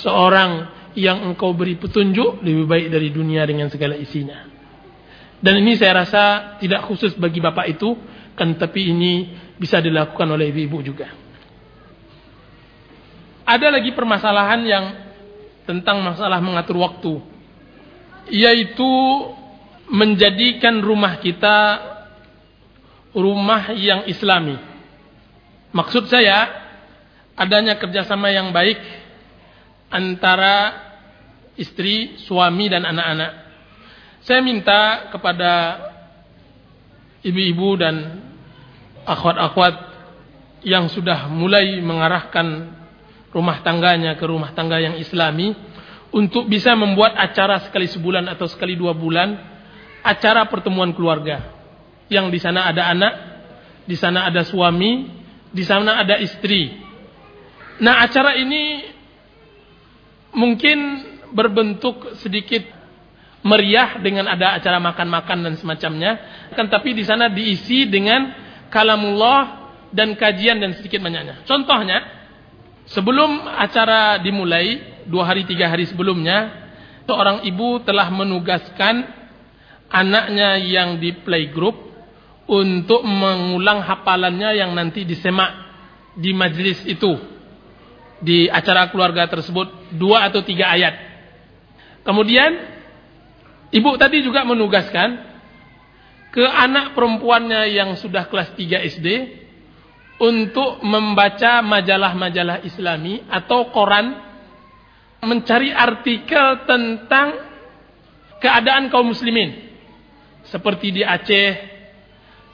Seorang 0.05 0.68
yang 0.98 1.33
engkau 1.33 1.57
beri 1.57 1.81
petunjuk 1.81 2.44
lebih 2.44 2.66
baik 2.68 2.87
dari 2.92 3.09
dunia 3.09 3.48
dengan 3.48 3.72
segala 3.72 3.96
isinya. 3.96 4.50
Dan 5.40 5.64
ini 5.64 5.81
saya 5.81 6.05
rasa 6.05 6.22
tidak 6.61 6.85
khusus 6.85 7.16
bagi 7.16 7.40
bapak 7.40 7.72
itu, 7.72 7.96
kan 8.40 8.57
tapi 8.57 8.88
ini 8.88 9.37
bisa 9.61 9.85
dilakukan 9.85 10.24
oleh 10.24 10.48
ibu-ibu 10.48 10.81
juga. 10.81 11.12
Ada 13.44 13.68
lagi 13.68 13.92
permasalahan 13.92 14.61
yang 14.64 14.85
tentang 15.68 16.00
masalah 16.00 16.40
mengatur 16.40 16.81
waktu, 16.81 17.20
yaitu 18.33 18.88
menjadikan 19.92 20.81
rumah 20.81 21.20
kita 21.20 21.85
rumah 23.12 23.76
yang 23.76 24.09
islami. 24.09 24.57
Maksud 25.76 26.09
saya 26.09 26.48
adanya 27.37 27.76
kerjasama 27.76 28.33
yang 28.33 28.57
baik 28.57 28.81
antara 29.92 30.88
istri, 31.61 32.16
suami 32.24 32.72
dan 32.72 32.88
anak-anak. 32.88 33.33
Saya 34.24 34.40
minta 34.40 35.12
kepada 35.12 35.53
ibu-ibu 37.20 37.76
dan 37.76 37.94
akhwat-akhwat 39.07 39.75
yang 40.67 40.89
sudah 40.93 41.29
mulai 41.33 41.81
mengarahkan 41.81 42.77
rumah 43.33 43.63
tangganya 43.65 44.19
ke 44.19 44.25
rumah 44.27 44.53
tangga 44.53 44.83
yang 44.83 44.99
islami 45.01 45.55
untuk 46.11 46.51
bisa 46.51 46.75
membuat 46.75 47.15
acara 47.15 47.63
sekali 47.63 47.87
sebulan 47.87 48.27
atau 48.29 48.51
sekali 48.51 48.75
dua 48.75 48.93
bulan 48.93 49.39
acara 50.03 50.45
pertemuan 50.51 50.91
keluarga 50.91 51.61
yang 52.11 52.29
di 52.29 52.43
sana 52.43 52.67
ada 52.67 52.91
anak, 52.91 53.15
di 53.87 53.95
sana 53.95 54.27
ada 54.27 54.43
suami, 54.43 55.07
di 55.55 55.63
sana 55.63 56.03
ada 56.03 56.19
istri. 56.19 56.75
Nah, 57.81 58.03
acara 58.03 58.35
ini 58.35 58.83
mungkin 60.35 60.79
berbentuk 61.31 62.19
sedikit 62.19 62.67
meriah 63.47 64.03
dengan 64.03 64.27
ada 64.29 64.59
acara 64.59 64.83
makan-makan 64.83 65.39
dan 65.47 65.55
semacamnya, 65.57 66.13
kan 66.59 66.67
tapi 66.67 66.93
di 66.93 67.07
sana 67.07 67.31
diisi 67.31 67.87
dengan 67.87 68.50
kalamullah 68.71 69.71
dan 69.91 70.15
kajian 70.15 70.63
dan 70.63 70.79
sedikit 70.79 71.03
banyaknya. 71.03 71.43
Contohnya, 71.45 71.99
sebelum 72.89 73.45
acara 73.47 74.23
dimulai, 74.23 75.03
dua 75.11 75.27
hari 75.27 75.45
tiga 75.45 75.69
hari 75.69 75.85
sebelumnya, 75.85 76.71
seorang 77.05 77.43
ibu 77.45 77.83
telah 77.83 78.07
menugaskan 78.09 79.03
anaknya 79.91 80.63
yang 80.63 81.03
di 81.03 81.11
playgroup 81.11 81.75
untuk 82.51 83.03
mengulang 83.03 83.83
hafalannya 83.83 84.59
yang 84.59 84.75
nanti 84.75 85.07
disemak 85.07 85.71
di 86.19 86.35
majelis 86.35 86.83
itu 86.87 87.19
di 88.23 88.51
acara 88.51 88.91
keluarga 88.91 89.27
tersebut 89.31 89.95
dua 89.95 90.27
atau 90.31 90.43
tiga 90.43 90.71
ayat. 90.71 90.95
Kemudian 92.03 92.51
ibu 93.71 93.91
tadi 93.99 94.23
juga 94.23 94.43
menugaskan 94.43 95.30
ke 96.31 96.47
anak 96.47 96.95
perempuannya 96.95 97.75
yang 97.75 97.99
sudah 97.99 98.31
kelas 98.31 98.55
3 98.55 98.87
SD 98.97 99.09
untuk 100.23 100.79
membaca 100.87 101.59
majalah-majalah 101.64 102.62
Islami 102.62 103.25
atau 103.27 103.73
koran 103.75 104.14
mencari 105.21 105.75
artikel 105.75 106.64
tentang 106.64 107.29
keadaan 108.40 108.88
kaum 108.88 109.12
muslimin 109.12 109.69
seperti 110.49 110.97
di 110.97 111.03
Aceh, 111.05 111.51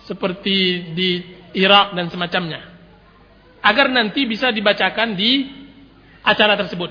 seperti 0.09 0.57
di 0.97 1.11
Irak 1.55 1.95
dan 1.95 2.11
semacamnya 2.11 2.61
agar 3.67 3.91
nanti 3.91 4.23
bisa 4.31 4.55
dibacakan 4.55 5.19
di 5.19 5.47
acara 6.23 6.55
tersebut. 6.55 6.91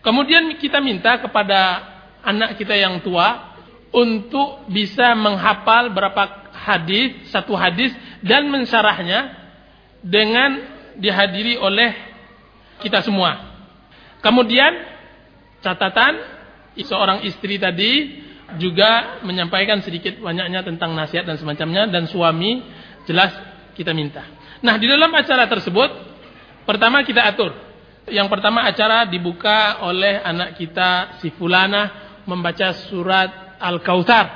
Kemudian 0.00 0.56
kita 0.56 0.80
minta 0.80 1.20
kepada 1.20 1.84
anak 2.24 2.56
kita 2.56 2.72
yang 2.72 3.04
tua 3.04 3.57
untuk 3.92 4.68
bisa 4.68 5.16
menghafal 5.16 5.90
berapa 5.92 6.52
hadis, 6.52 7.32
satu 7.32 7.56
hadis 7.56 7.94
dan 8.20 8.50
mensyarahnya 8.52 9.32
dengan 10.04 10.60
dihadiri 10.98 11.56
oleh 11.56 11.94
kita 12.82 13.00
semua. 13.00 13.56
Kemudian 14.20 14.74
catatan 15.62 16.18
seorang 16.78 17.26
istri 17.26 17.58
tadi 17.58 18.22
juga 18.56 19.20
menyampaikan 19.26 19.82
sedikit 19.82 20.18
banyaknya 20.22 20.64
tentang 20.64 20.94
nasihat 20.94 21.26
dan 21.26 21.36
semacamnya 21.36 21.90
dan 21.90 22.06
suami 22.08 22.64
jelas 23.04 23.34
kita 23.74 23.92
minta. 23.92 24.24
Nah, 24.64 24.74
di 24.80 24.90
dalam 24.90 25.10
acara 25.12 25.46
tersebut, 25.46 25.90
pertama 26.64 27.04
kita 27.06 27.28
atur. 27.28 27.54
Yang 28.08 28.28
pertama 28.32 28.64
acara 28.64 29.04
dibuka 29.04 29.84
oleh 29.84 30.18
anak 30.24 30.56
kita 30.56 31.20
si 31.20 31.28
Fulana 31.36 31.92
membaca 32.24 32.72
surat 32.88 33.47
Al-Kautsar. 33.58 34.26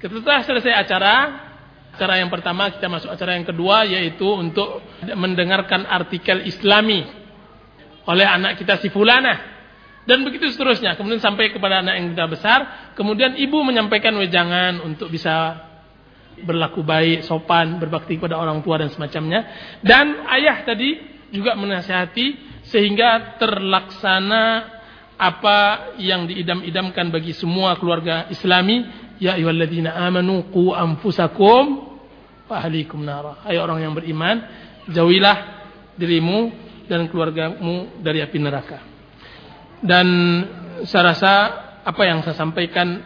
Setelah 0.00 0.44
selesai 0.44 0.72
acara, 0.84 1.14
acara 1.96 2.20
yang 2.20 2.28
pertama 2.28 2.68
kita 2.68 2.88
masuk 2.92 3.08
acara 3.08 3.40
yang 3.40 3.48
kedua 3.48 3.88
yaitu 3.88 4.26
untuk 4.28 4.84
mendengarkan 5.04 5.88
artikel 5.88 6.44
Islami 6.44 7.04
oleh 8.04 8.26
anak 8.28 8.60
kita 8.60 8.80
si 8.80 8.92
Fulana. 8.92 9.56
Dan 10.04 10.20
begitu 10.20 10.52
seterusnya. 10.52 11.00
Kemudian 11.00 11.16
sampai 11.16 11.48
kepada 11.48 11.80
anak 11.80 11.94
yang 11.96 12.06
sudah 12.12 12.28
besar. 12.28 12.60
Kemudian 12.92 13.40
ibu 13.40 13.64
menyampaikan 13.64 14.12
wejangan 14.20 14.84
untuk 14.84 15.08
bisa 15.08 15.64
berlaku 16.44 16.84
baik, 16.84 17.24
sopan, 17.24 17.80
berbakti 17.80 18.20
kepada 18.20 18.36
orang 18.36 18.60
tua 18.60 18.84
dan 18.84 18.92
semacamnya. 18.92 19.48
Dan 19.80 20.28
ayah 20.28 20.60
tadi 20.68 21.00
juga 21.32 21.56
menasihati 21.56 22.60
sehingga 22.68 23.40
terlaksana 23.40 24.73
apa 25.14 25.92
yang 26.02 26.26
diidam-idamkan 26.26 27.14
bagi 27.14 27.30
semua 27.32 27.78
keluarga 27.78 28.26
Islami, 28.30 28.82
ya 29.22 29.38
ayyuhalladzina 29.38 29.94
amanu 29.94 30.50
qu 30.50 30.74
anfusakum 30.74 31.94
wa 32.50 32.54
ahlikum 32.58 33.02
nara. 33.06 33.40
Hai 33.46 33.56
orang 33.58 33.82
yang 33.82 33.94
beriman, 33.94 34.42
jauhilah 34.90 35.36
dirimu 35.94 36.50
dan 36.90 37.06
keluargamu 37.08 38.02
dari 38.02 38.20
api 38.20 38.38
neraka. 38.42 38.78
Dan 39.80 40.06
saya 40.84 41.14
rasa 41.14 41.32
apa 41.84 42.02
yang 42.08 42.24
saya 42.24 42.34
sampaikan 42.34 43.04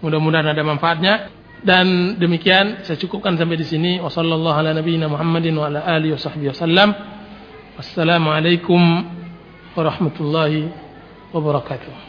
mudah-mudahan 0.00 0.50
ada 0.50 0.62
manfaatnya 0.64 1.14
dan 1.62 2.16
demikian 2.16 2.86
saya 2.86 2.96
cukupkan 2.96 3.34
sampai 3.34 3.58
di 3.58 3.66
sini 3.66 3.92
wasallallahu 3.98 4.56
ala 4.62 4.70
nabiyina 4.72 5.10
Muhammadin 5.10 5.58
wa 5.58 5.66
ala 5.66 5.82
alihi 5.84 6.14
wasallam 6.14 6.94
wassalamualaikum 7.74 8.80
warahmatullahi 9.74 10.87
wabarakatuh 11.32 12.07